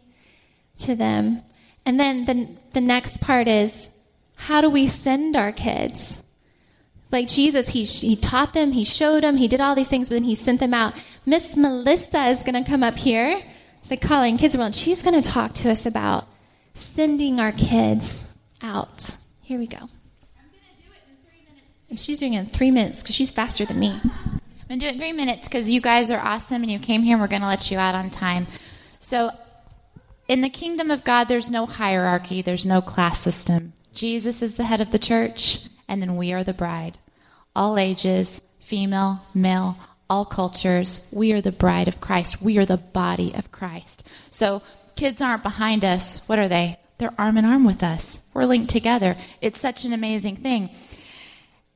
to 0.79 0.95
them. 0.95 1.43
And 1.85 2.01
then 2.01 2.25
the, 2.25 2.49
the 2.73 2.81
next 2.81 3.21
part 3.21 3.47
is 3.47 3.91
how 4.37 4.61
do 4.61 4.71
we 4.71 4.87
send 4.87 5.37
our 5.37 5.53
kids? 5.53 6.23
Like 7.11 7.29
Jesus, 7.29 7.69
he, 7.71 7.85
he 7.85 8.17
taught 8.17 8.55
them, 8.55 8.73
he 8.73 8.85
showed 8.85 9.23
them, 9.23 9.37
he 9.37 9.49
did 9.49 9.61
all 9.61 9.75
these 9.75 9.89
things, 9.89 10.09
but 10.09 10.15
then 10.15 10.25
he 10.25 10.35
sent 10.35 10.61
them 10.61 10.75
out. 10.75 10.95
Miss 11.27 11.57
Melissa 11.57 12.25
is 12.25 12.43
going 12.43 12.63
to 12.63 12.69
come 12.69 12.83
up 12.83 12.97
here. 12.97 13.43
It's 13.85 13.91
like 13.91 14.01
calling 14.01 14.39
Kids 14.39 14.57
World. 14.57 14.75
She's 14.75 15.03
going 15.03 15.21
to 15.21 15.29
talk 15.29 15.53
to 15.57 15.71
us 15.71 15.85
about 15.85 16.27
sending 16.73 17.39
our 17.39 17.53
kids 17.53 18.25
out. 18.63 19.15
Here 19.43 19.59
we 19.59 19.67
go. 19.67 19.77
I'm 19.77 19.83
going 19.83 20.63
to 20.75 20.83
do 20.83 20.89
it 20.91 21.03
in 21.07 21.17
three 21.29 21.45
minutes. 21.45 21.91
And 21.91 22.01
she's 22.01 22.19
doing 22.19 22.33
it 22.33 22.39
in 22.39 22.47
three 22.47 22.71
minutes 22.71 23.03
because 23.03 23.15
she's 23.15 23.31
faster 23.31 23.67
than 23.67 23.79
me. 23.79 23.91
I'm 24.03 24.41
going 24.69 24.81
to 24.81 24.87
do 24.87 24.87
it 24.87 24.93
in 24.95 24.99
three 24.99 25.13
minutes 25.13 25.49
because 25.49 25.71
you 25.71 25.83
guys 25.83 26.11
are 26.11 26.19
awesome 26.19 26.63
and 26.63 26.73
you 26.73 26.79
came 26.79 27.03
here 27.03 27.17
and 27.17 27.21
we're 27.21 27.29
going 27.29 27.43
to 27.43 27.47
let 27.47 27.71
you 27.71 27.77
out 27.77 27.95
on 27.95 28.09
time. 28.09 28.47
So, 29.01 29.33
in 30.29 30.41
the 30.41 30.49
kingdom 30.49 30.91
of 30.91 31.05
God, 31.05 31.25
there's 31.25 31.51
no 31.51 31.67
hierarchy, 31.67 32.41
there's 32.41 32.65
no 32.65 32.81
class 32.81 33.21
system. 33.21 33.75
Jesus 33.93 34.41
is 34.41 34.55
the 34.55 34.65
head 34.65 34.81
of 34.81 34.93
the 34.93 34.99
church, 34.99 35.69
and 35.89 36.01
then 36.01 36.17
we 36.17 36.33
are 36.33 36.43
the 36.43 36.55
bride. 36.55 36.97
All 37.55 37.79
ages, 37.79 38.41
female, 38.61 39.21
male, 39.35 39.77
all 40.15 40.25
cultures, 40.25 41.09
we 41.13 41.33
are 41.33 41.41
the 41.41 41.51
bride 41.51 41.89
of 41.89 42.01
Christ. 42.01 42.41
We 42.41 42.57
are 42.59 42.65
the 42.65 42.77
body 42.77 43.35
of 43.35 43.51
Christ. 43.51 44.07
So, 44.31 44.63
kids 44.95 45.21
aren't 45.21 45.43
behind 45.43 45.85
us. 45.85 46.23
What 46.29 46.39
are 46.39 46.47
they? 46.47 46.79
They're 46.99 47.13
arm 47.19 47.37
in 47.37 47.45
arm 47.45 47.65
with 47.65 47.83
us. 47.83 48.25
We're 48.33 48.45
linked 48.45 48.71
together. 48.71 49.17
It's 49.41 49.59
such 49.59 49.85
an 49.85 49.93
amazing 49.93 50.37
thing. 50.37 50.71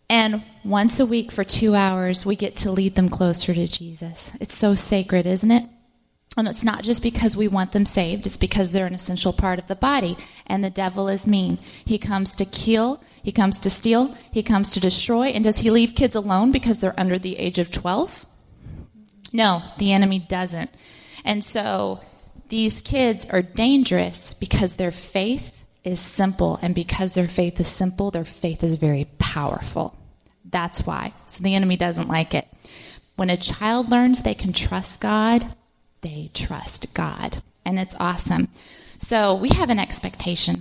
And 0.09 0.45
once 0.65 1.01
a 1.01 1.05
week 1.05 1.33
for 1.33 1.43
two 1.43 1.75
hours, 1.75 2.25
we 2.25 2.37
get 2.37 2.55
to 2.59 2.71
lead 2.71 2.95
them 2.95 3.09
closer 3.09 3.53
to 3.53 3.67
Jesus. 3.67 4.31
It's 4.41 4.55
so 4.55 4.77
sacred, 4.77 5.27
isn't 5.27 5.51
it? 5.51 5.65
And 6.37 6.47
it's 6.47 6.63
not 6.63 6.85
just 6.85 7.03
because 7.03 7.37
we 7.37 7.49
want 7.49 7.73
them 7.73 7.87
saved, 7.87 8.25
it's 8.25 8.37
because 8.37 8.71
they're 8.71 8.87
an 8.87 8.95
essential 8.95 9.33
part 9.33 9.59
of 9.59 9.67
the 9.67 9.75
body. 9.75 10.17
And 10.47 10.63
the 10.63 10.71
devil 10.71 11.09
is 11.09 11.27
mean. 11.27 11.59
He 11.85 11.99
comes 11.99 12.37
to 12.37 12.45
kill, 12.45 13.03
he 13.21 13.33
comes 13.33 13.59
to 13.61 13.71
steal, 13.71 14.17
he 14.31 14.45
comes 14.45 14.71
to 14.71 14.81
destroy. 14.81 15.27
And 15.27 15.43
does 15.43 15.59
he 15.59 15.73
leave 15.73 15.97
kids 15.97 16.15
alone 16.15 16.53
because 16.53 16.79
they're 16.79 16.99
under 16.99 17.19
the 17.19 17.37
age 17.37 17.59
of 17.59 17.73
12? 17.73 18.25
No, 19.33 19.63
the 19.79 19.93
enemy 19.93 20.19
doesn't. 20.19 20.71
And 21.25 21.45
so 21.45 22.01
these 22.49 22.81
kids 22.81 23.29
are 23.31 23.43
dangerous 23.43 24.35
because 24.35 24.77
their 24.77 24.91
faith 24.91 25.65
is 25.85 26.01
simple, 26.01 26.59
and 26.61 26.75
because 26.75 27.15
their 27.15 27.29
faith 27.29 27.61
is 27.61 27.69
simple, 27.69 28.11
their 28.11 28.25
faith 28.25 28.63
is 28.63 28.75
very 28.75 29.07
powerful. 29.19 29.97
That's 30.45 30.87
why. 30.87 31.13
So 31.27 31.43
the 31.43 31.55
enemy 31.55 31.77
doesn't 31.77 32.09
like 32.09 32.35
it. 32.35 32.49
When 33.17 33.31
a 33.31 33.37
child 33.37 33.91
learns 33.91 34.23
they 34.23 34.35
can 34.35 34.53
trust 34.53 35.01
God, 35.01 35.55
they 36.03 36.31
trust 36.35 36.95
God. 36.95 37.43
And 37.65 37.79
it's 37.79 37.97
awesome. 37.99 38.49
So 38.99 39.35
we 39.35 39.51
have 39.51 39.71
an 39.71 39.79
expectation. 39.79 40.58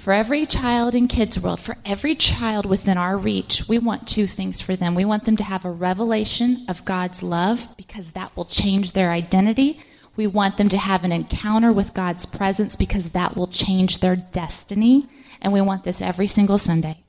For 0.00 0.14
every 0.14 0.46
child 0.46 0.94
in 0.94 1.08
Kids 1.08 1.38
World, 1.38 1.60
for 1.60 1.76
every 1.84 2.14
child 2.14 2.64
within 2.64 2.96
our 2.96 3.18
reach, 3.18 3.68
we 3.68 3.78
want 3.78 4.08
two 4.08 4.26
things 4.26 4.58
for 4.58 4.74
them. 4.74 4.94
We 4.94 5.04
want 5.04 5.24
them 5.24 5.36
to 5.36 5.44
have 5.44 5.66
a 5.66 5.70
revelation 5.70 6.64
of 6.70 6.86
God's 6.86 7.22
love 7.22 7.68
because 7.76 8.12
that 8.12 8.34
will 8.34 8.46
change 8.46 8.92
their 8.92 9.10
identity. 9.10 9.78
We 10.16 10.26
want 10.26 10.56
them 10.56 10.70
to 10.70 10.78
have 10.78 11.04
an 11.04 11.12
encounter 11.12 11.70
with 11.70 11.92
God's 11.92 12.24
presence 12.24 12.76
because 12.76 13.10
that 13.10 13.36
will 13.36 13.46
change 13.46 13.98
their 13.98 14.16
destiny. 14.16 15.06
And 15.42 15.52
we 15.52 15.60
want 15.60 15.84
this 15.84 16.00
every 16.00 16.26
single 16.28 16.56
Sunday 16.56 17.02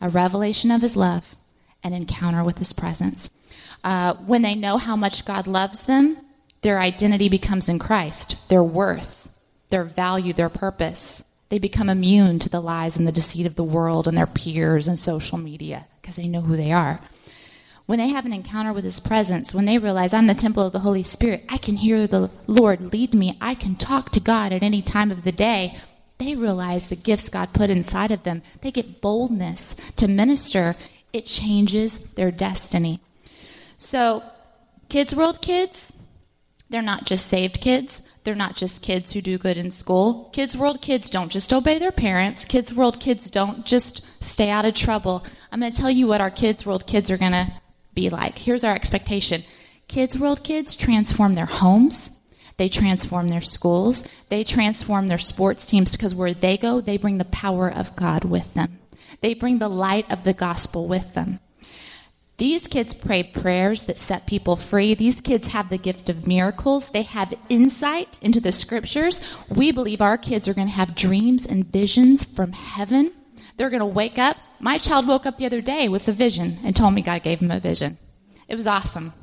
a 0.00 0.08
revelation 0.08 0.70
of 0.70 0.82
His 0.82 0.94
love, 0.94 1.34
an 1.82 1.92
encounter 1.92 2.44
with 2.44 2.58
His 2.58 2.72
presence. 2.72 3.30
Uh, 3.82 4.14
when 4.14 4.42
they 4.42 4.54
know 4.54 4.76
how 4.76 4.94
much 4.94 5.24
God 5.24 5.48
loves 5.48 5.86
them, 5.86 6.16
their 6.62 6.78
identity 6.78 7.28
becomes 7.28 7.68
in 7.68 7.80
Christ, 7.80 8.48
their 8.48 8.62
worth, 8.62 9.28
their 9.70 9.82
value, 9.82 10.32
their 10.32 10.48
purpose. 10.48 11.24
They 11.48 11.58
become 11.58 11.88
immune 11.88 12.38
to 12.40 12.48
the 12.48 12.60
lies 12.60 12.96
and 12.96 13.06
the 13.06 13.12
deceit 13.12 13.46
of 13.46 13.56
the 13.56 13.64
world 13.64 14.06
and 14.06 14.16
their 14.16 14.26
peers 14.26 14.86
and 14.86 14.98
social 14.98 15.38
media 15.38 15.86
because 16.00 16.16
they 16.16 16.28
know 16.28 16.42
who 16.42 16.56
they 16.56 16.72
are. 16.72 17.00
When 17.86 17.98
they 17.98 18.08
have 18.08 18.26
an 18.26 18.34
encounter 18.34 18.72
with 18.72 18.84
His 18.84 19.00
presence, 19.00 19.54
when 19.54 19.64
they 19.64 19.78
realize 19.78 20.12
I'm 20.12 20.26
the 20.26 20.34
temple 20.34 20.66
of 20.66 20.74
the 20.74 20.80
Holy 20.80 21.02
Spirit, 21.02 21.44
I 21.48 21.56
can 21.56 21.76
hear 21.76 22.06
the 22.06 22.30
Lord 22.46 22.92
lead 22.92 23.14
me, 23.14 23.38
I 23.40 23.54
can 23.54 23.76
talk 23.76 24.10
to 24.12 24.20
God 24.20 24.52
at 24.52 24.62
any 24.62 24.82
time 24.82 25.10
of 25.10 25.24
the 25.24 25.32
day, 25.32 25.78
they 26.18 26.34
realize 26.34 26.88
the 26.88 26.96
gifts 26.96 27.28
God 27.28 27.52
put 27.52 27.70
inside 27.70 28.10
of 28.10 28.24
them. 28.24 28.42
They 28.60 28.72
get 28.72 29.00
boldness 29.00 29.74
to 29.96 30.08
minister. 30.08 30.74
It 31.12 31.26
changes 31.26 31.98
their 32.14 32.32
destiny. 32.32 33.00
So, 33.76 34.24
Kids 34.88 35.14
World 35.14 35.40
kids, 35.40 35.92
they're 36.70 36.82
not 36.82 37.04
just 37.04 37.26
saved 37.26 37.60
kids. 37.60 38.02
They're 38.24 38.34
not 38.34 38.56
just 38.56 38.82
kids 38.82 39.12
who 39.12 39.22
do 39.22 39.38
good 39.38 39.56
in 39.56 39.70
school. 39.70 40.28
Kids 40.32 40.56
World 40.56 40.82
kids 40.82 41.08
don't 41.08 41.32
just 41.32 41.52
obey 41.52 41.78
their 41.78 41.92
parents. 41.92 42.44
Kids 42.44 42.74
World 42.74 43.00
kids 43.00 43.30
don't 43.30 43.64
just 43.64 44.04
stay 44.22 44.50
out 44.50 44.66
of 44.66 44.74
trouble. 44.74 45.24
I'm 45.50 45.60
going 45.60 45.72
to 45.72 45.80
tell 45.80 45.90
you 45.90 46.06
what 46.06 46.20
our 46.20 46.30
Kids 46.30 46.66
World 46.66 46.86
kids 46.86 47.10
are 47.10 47.16
going 47.16 47.32
to 47.32 47.50
be 47.94 48.10
like. 48.10 48.38
Here's 48.38 48.64
our 48.64 48.74
expectation 48.74 49.44
Kids 49.86 50.18
World 50.18 50.44
kids 50.44 50.76
transform 50.76 51.34
their 51.34 51.46
homes, 51.46 52.20
they 52.58 52.68
transform 52.68 53.28
their 53.28 53.40
schools, 53.40 54.06
they 54.28 54.44
transform 54.44 55.06
their 55.06 55.16
sports 55.16 55.64
teams 55.64 55.92
because 55.92 56.14
where 56.14 56.34
they 56.34 56.58
go, 56.58 56.82
they 56.82 56.98
bring 56.98 57.16
the 57.16 57.24
power 57.24 57.72
of 57.72 57.96
God 57.96 58.24
with 58.24 58.52
them. 58.52 58.78
They 59.22 59.32
bring 59.32 59.58
the 59.58 59.70
light 59.70 60.10
of 60.12 60.24
the 60.24 60.34
gospel 60.34 60.86
with 60.86 61.14
them. 61.14 61.40
These 62.38 62.68
kids 62.68 62.94
pray 62.94 63.24
prayers 63.24 63.82
that 63.84 63.98
set 63.98 64.28
people 64.28 64.54
free. 64.54 64.94
These 64.94 65.20
kids 65.20 65.48
have 65.48 65.70
the 65.70 65.76
gift 65.76 66.08
of 66.08 66.28
miracles. 66.28 66.90
They 66.90 67.02
have 67.02 67.34
insight 67.48 68.16
into 68.22 68.40
the 68.40 68.52
scriptures. 68.52 69.20
We 69.48 69.72
believe 69.72 70.00
our 70.00 70.16
kids 70.16 70.46
are 70.46 70.54
going 70.54 70.68
to 70.68 70.72
have 70.72 70.94
dreams 70.94 71.44
and 71.46 71.66
visions 71.66 72.22
from 72.22 72.52
heaven. 72.52 73.10
They're 73.56 73.70
going 73.70 73.80
to 73.80 73.86
wake 73.86 74.20
up. 74.20 74.36
My 74.60 74.78
child 74.78 75.08
woke 75.08 75.26
up 75.26 75.36
the 75.36 75.46
other 75.46 75.60
day 75.60 75.88
with 75.88 76.06
a 76.06 76.12
vision 76.12 76.58
and 76.62 76.76
told 76.76 76.94
me 76.94 77.02
God 77.02 77.24
gave 77.24 77.40
him 77.40 77.50
a 77.50 77.58
vision. 77.58 77.98
It 78.46 78.54
was 78.54 78.68
awesome. 78.68 79.14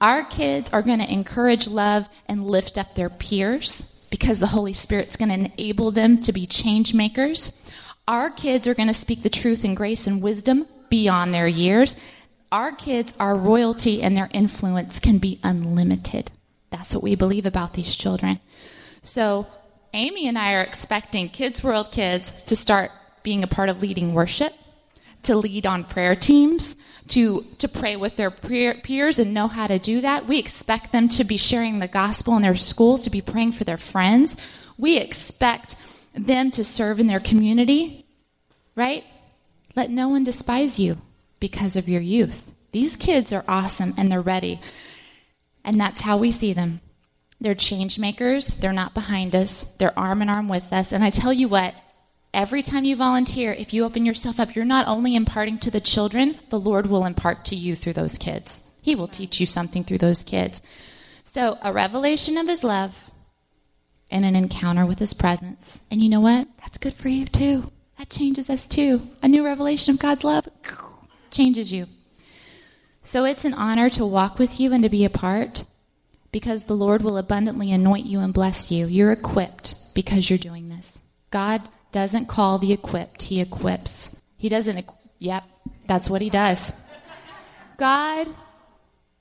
Our 0.00 0.22
kids 0.22 0.70
are 0.72 0.82
going 0.82 1.00
to 1.00 1.12
encourage 1.12 1.66
love 1.66 2.08
and 2.26 2.46
lift 2.46 2.78
up 2.78 2.94
their 2.94 3.10
peers 3.10 4.06
because 4.12 4.38
the 4.38 4.46
Holy 4.46 4.74
Spirit's 4.74 5.16
going 5.16 5.30
to 5.30 5.52
enable 5.52 5.90
them 5.90 6.20
to 6.20 6.32
be 6.32 6.46
change 6.46 6.94
makers. 6.94 7.50
Our 8.06 8.30
kids 8.30 8.68
are 8.68 8.74
going 8.74 8.86
to 8.86 8.94
speak 8.94 9.24
the 9.24 9.28
truth 9.28 9.64
and 9.64 9.76
grace 9.76 10.06
and 10.06 10.22
wisdom 10.22 10.68
beyond 10.88 11.34
their 11.34 11.48
years 11.48 12.00
our 12.50 12.72
kids, 12.72 13.14
our 13.20 13.36
royalty, 13.36 14.02
and 14.02 14.16
their 14.16 14.28
influence 14.32 14.98
can 14.98 15.18
be 15.18 15.38
unlimited. 15.42 16.30
That's 16.70 16.94
what 16.94 17.02
we 17.02 17.14
believe 17.14 17.46
about 17.46 17.74
these 17.74 17.96
children. 17.96 18.40
So, 19.02 19.46
Amy 19.94 20.28
and 20.28 20.38
I 20.38 20.54
are 20.54 20.62
expecting 20.62 21.28
Kids 21.28 21.62
World 21.62 21.90
Kids 21.92 22.42
to 22.42 22.56
start 22.56 22.90
being 23.22 23.42
a 23.42 23.48
part 23.48 23.68
of 23.68 23.82
leading 23.82 24.12
worship, 24.12 24.52
to 25.22 25.36
lead 25.36 25.66
on 25.66 25.84
prayer 25.84 26.14
teams, 26.14 26.76
to, 27.08 27.42
to 27.58 27.68
pray 27.68 27.96
with 27.96 28.16
their 28.16 28.30
peers 28.30 29.18
and 29.18 29.32
know 29.32 29.48
how 29.48 29.66
to 29.66 29.78
do 29.78 30.00
that. 30.02 30.26
We 30.26 30.38
expect 30.38 30.92
them 30.92 31.08
to 31.10 31.24
be 31.24 31.36
sharing 31.36 31.78
the 31.78 31.88
gospel 31.88 32.36
in 32.36 32.42
their 32.42 32.54
schools, 32.54 33.02
to 33.02 33.10
be 33.10 33.22
praying 33.22 33.52
for 33.52 33.64
their 33.64 33.78
friends. 33.78 34.36
We 34.76 34.98
expect 34.98 35.76
them 36.14 36.50
to 36.52 36.64
serve 36.64 37.00
in 37.00 37.06
their 37.06 37.20
community, 37.20 38.06
right? 38.76 39.04
Let 39.74 39.90
no 39.90 40.08
one 40.08 40.24
despise 40.24 40.78
you 40.78 40.98
because 41.40 41.76
of 41.76 41.88
your 41.88 42.00
youth. 42.00 42.52
These 42.72 42.96
kids 42.96 43.32
are 43.32 43.44
awesome 43.48 43.94
and 43.96 44.10
they're 44.10 44.20
ready. 44.20 44.60
And 45.64 45.80
that's 45.80 46.02
how 46.02 46.16
we 46.16 46.32
see 46.32 46.52
them. 46.52 46.80
They're 47.40 47.54
change 47.54 47.98
makers. 47.98 48.48
They're 48.54 48.72
not 48.72 48.94
behind 48.94 49.34
us. 49.34 49.64
They're 49.76 49.98
arm 49.98 50.22
in 50.22 50.28
arm 50.28 50.48
with 50.48 50.72
us. 50.72 50.92
And 50.92 51.04
I 51.04 51.10
tell 51.10 51.32
you 51.32 51.48
what, 51.48 51.74
every 52.34 52.62
time 52.62 52.84
you 52.84 52.96
volunteer, 52.96 53.52
if 53.52 53.72
you 53.72 53.84
open 53.84 54.04
yourself 54.04 54.40
up, 54.40 54.56
you're 54.56 54.64
not 54.64 54.88
only 54.88 55.14
imparting 55.14 55.58
to 55.58 55.70
the 55.70 55.80
children, 55.80 56.38
the 56.50 56.58
Lord 56.58 56.86
will 56.86 57.04
impart 57.04 57.44
to 57.46 57.56
you 57.56 57.76
through 57.76 57.92
those 57.92 58.18
kids. 58.18 58.68
He 58.82 58.94
will 58.94 59.08
teach 59.08 59.40
you 59.40 59.46
something 59.46 59.84
through 59.84 59.98
those 59.98 60.22
kids. 60.22 60.62
So, 61.24 61.58
a 61.62 61.72
revelation 61.72 62.38
of 62.38 62.48
His 62.48 62.64
love 62.64 63.10
and 64.10 64.24
an 64.24 64.34
encounter 64.34 64.86
with 64.86 64.98
His 64.98 65.14
presence. 65.14 65.84
And 65.90 66.00
you 66.00 66.08
know 66.08 66.20
what? 66.20 66.48
That's 66.60 66.78
good 66.78 66.94
for 66.94 67.08
you 67.08 67.26
too. 67.26 67.70
That 67.98 68.08
changes 68.08 68.48
us 68.48 68.66
too. 68.66 69.02
A 69.22 69.28
new 69.28 69.44
revelation 69.44 69.94
of 69.94 70.00
God's 70.00 70.24
love 70.24 70.48
changes 71.30 71.72
you. 71.72 71.86
So 73.02 73.24
it's 73.24 73.44
an 73.44 73.54
honor 73.54 73.88
to 73.90 74.04
walk 74.04 74.38
with 74.38 74.60
you 74.60 74.72
and 74.72 74.82
to 74.82 74.88
be 74.88 75.04
a 75.04 75.10
part 75.10 75.64
because 76.30 76.64
the 76.64 76.74
Lord 76.74 77.02
will 77.02 77.16
abundantly 77.16 77.72
anoint 77.72 78.06
you 78.06 78.20
and 78.20 78.34
bless 78.34 78.70
you. 78.70 78.86
You're 78.86 79.12
equipped 79.12 79.76
because 79.94 80.28
you're 80.28 80.38
doing 80.38 80.68
this. 80.68 81.00
God 81.30 81.62
doesn't 81.90 82.26
call 82.26 82.58
the 82.58 82.72
equipped, 82.72 83.22
He 83.22 83.40
equips. 83.40 84.20
He 84.36 84.48
doesn't, 84.48 84.76
equ- 84.76 84.96
yep, 85.18 85.44
that's 85.86 86.10
what 86.10 86.22
He 86.22 86.30
does. 86.30 86.72
God 87.78 88.28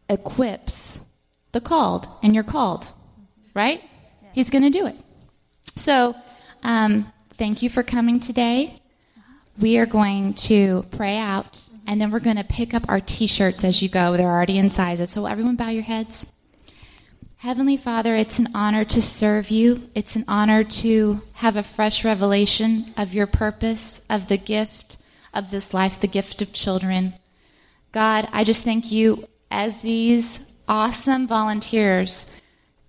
equips 0.09 0.99
the 1.51 1.61
called, 1.61 2.07
and 2.21 2.35
you're 2.35 2.43
called, 2.43 2.91
right? 3.53 3.81
He's 4.33 4.49
going 4.49 4.63
to 4.63 4.69
do 4.69 4.85
it. 4.85 4.95
So, 5.75 6.15
um, 6.63 7.11
thank 7.33 7.61
you 7.61 7.69
for 7.69 7.83
coming 7.83 8.19
today. 8.19 8.81
We 9.59 9.79
are 9.79 9.85
going 9.85 10.35
to 10.35 10.85
pray 10.91 11.17
out 11.17 11.67
and 11.87 11.99
then 11.99 12.11
we're 12.11 12.19
going 12.19 12.37
to 12.37 12.43
pick 12.43 12.73
up 12.73 12.83
our 12.87 12.99
t 12.99 13.25
shirts 13.25 13.63
as 13.63 13.81
you 13.81 13.89
go. 13.89 14.15
They're 14.15 14.27
already 14.29 14.57
in 14.57 14.69
sizes. 14.69 15.09
So, 15.09 15.25
everyone, 15.25 15.55
bow 15.55 15.69
your 15.69 15.83
heads. 15.83 16.31
Heavenly 17.37 17.77
Father, 17.77 18.15
it's 18.15 18.39
an 18.39 18.49
honor 18.53 18.83
to 18.83 19.01
serve 19.01 19.49
you. 19.49 19.89
It's 19.95 20.15
an 20.15 20.25
honor 20.27 20.63
to 20.63 21.21
have 21.33 21.55
a 21.55 21.63
fresh 21.63 22.03
revelation 22.03 22.93
of 22.97 23.13
your 23.13 23.27
purpose, 23.27 24.05
of 24.09 24.27
the 24.27 24.37
gift 24.37 24.97
of 25.33 25.51
this 25.51 25.73
life, 25.73 25.99
the 25.99 26.07
gift 26.07 26.41
of 26.41 26.51
children. 26.51 27.13
God, 27.91 28.27
I 28.33 28.43
just 28.43 28.63
thank 28.63 28.91
you 28.91 29.27
as 29.49 29.81
these 29.81 30.51
awesome 30.67 31.27
volunteers 31.27 32.41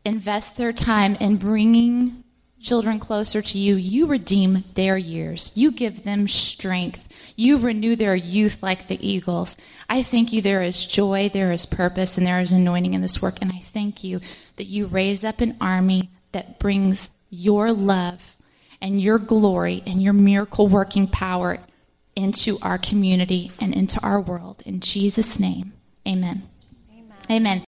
invest 0.04 0.56
their 0.56 0.72
time 0.72 1.14
in 1.16 1.36
bringing 1.36 2.24
children 2.60 2.98
closer 2.98 3.42
to 3.42 3.58
you. 3.58 3.76
You 3.76 4.06
redeem 4.06 4.64
their 4.74 4.96
years, 4.96 5.52
you 5.56 5.70
give 5.70 6.04
them 6.04 6.28
strength. 6.28 7.06
You 7.36 7.58
renew 7.58 7.94
their 7.94 8.16
youth 8.16 8.64
like 8.64 8.88
the 8.88 9.08
eagles. 9.08 9.56
I 9.88 10.02
thank 10.02 10.32
you 10.32 10.42
there 10.42 10.60
is 10.60 10.86
joy, 10.86 11.30
there 11.32 11.52
is 11.52 11.66
purpose, 11.66 12.18
and 12.18 12.26
there 12.26 12.40
is 12.40 12.50
anointing 12.50 12.94
in 12.94 13.00
this 13.00 13.22
work. 13.22 13.38
And 13.40 13.52
I 13.52 13.58
thank 13.58 14.02
you 14.02 14.20
that 14.56 14.64
you 14.64 14.86
raise 14.86 15.24
up 15.24 15.40
an 15.40 15.56
army 15.60 16.10
that 16.32 16.58
brings 16.58 17.10
your 17.30 17.70
love 17.70 18.36
and 18.80 19.00
your 19.00 19.18
glory 19.18 19.84
and 19.86 20.02
your 20.02 20.12
miracle 20.12 20.66
working 20.66 21.06
power 21.06 21.58
into 22.16 22.58
our 22.60 22.78
community 22.78 23.52
and 23.60 23.72
into 23.72 24.00
our 24.02 24.20
world. 24.20 24.62
In 24.66 24.80
Jesus' 24.80 25.38
name, 25.38 25.72
amen. 26.06 26.42
Amen. 26.90 27.16
amen. 27.30 27.56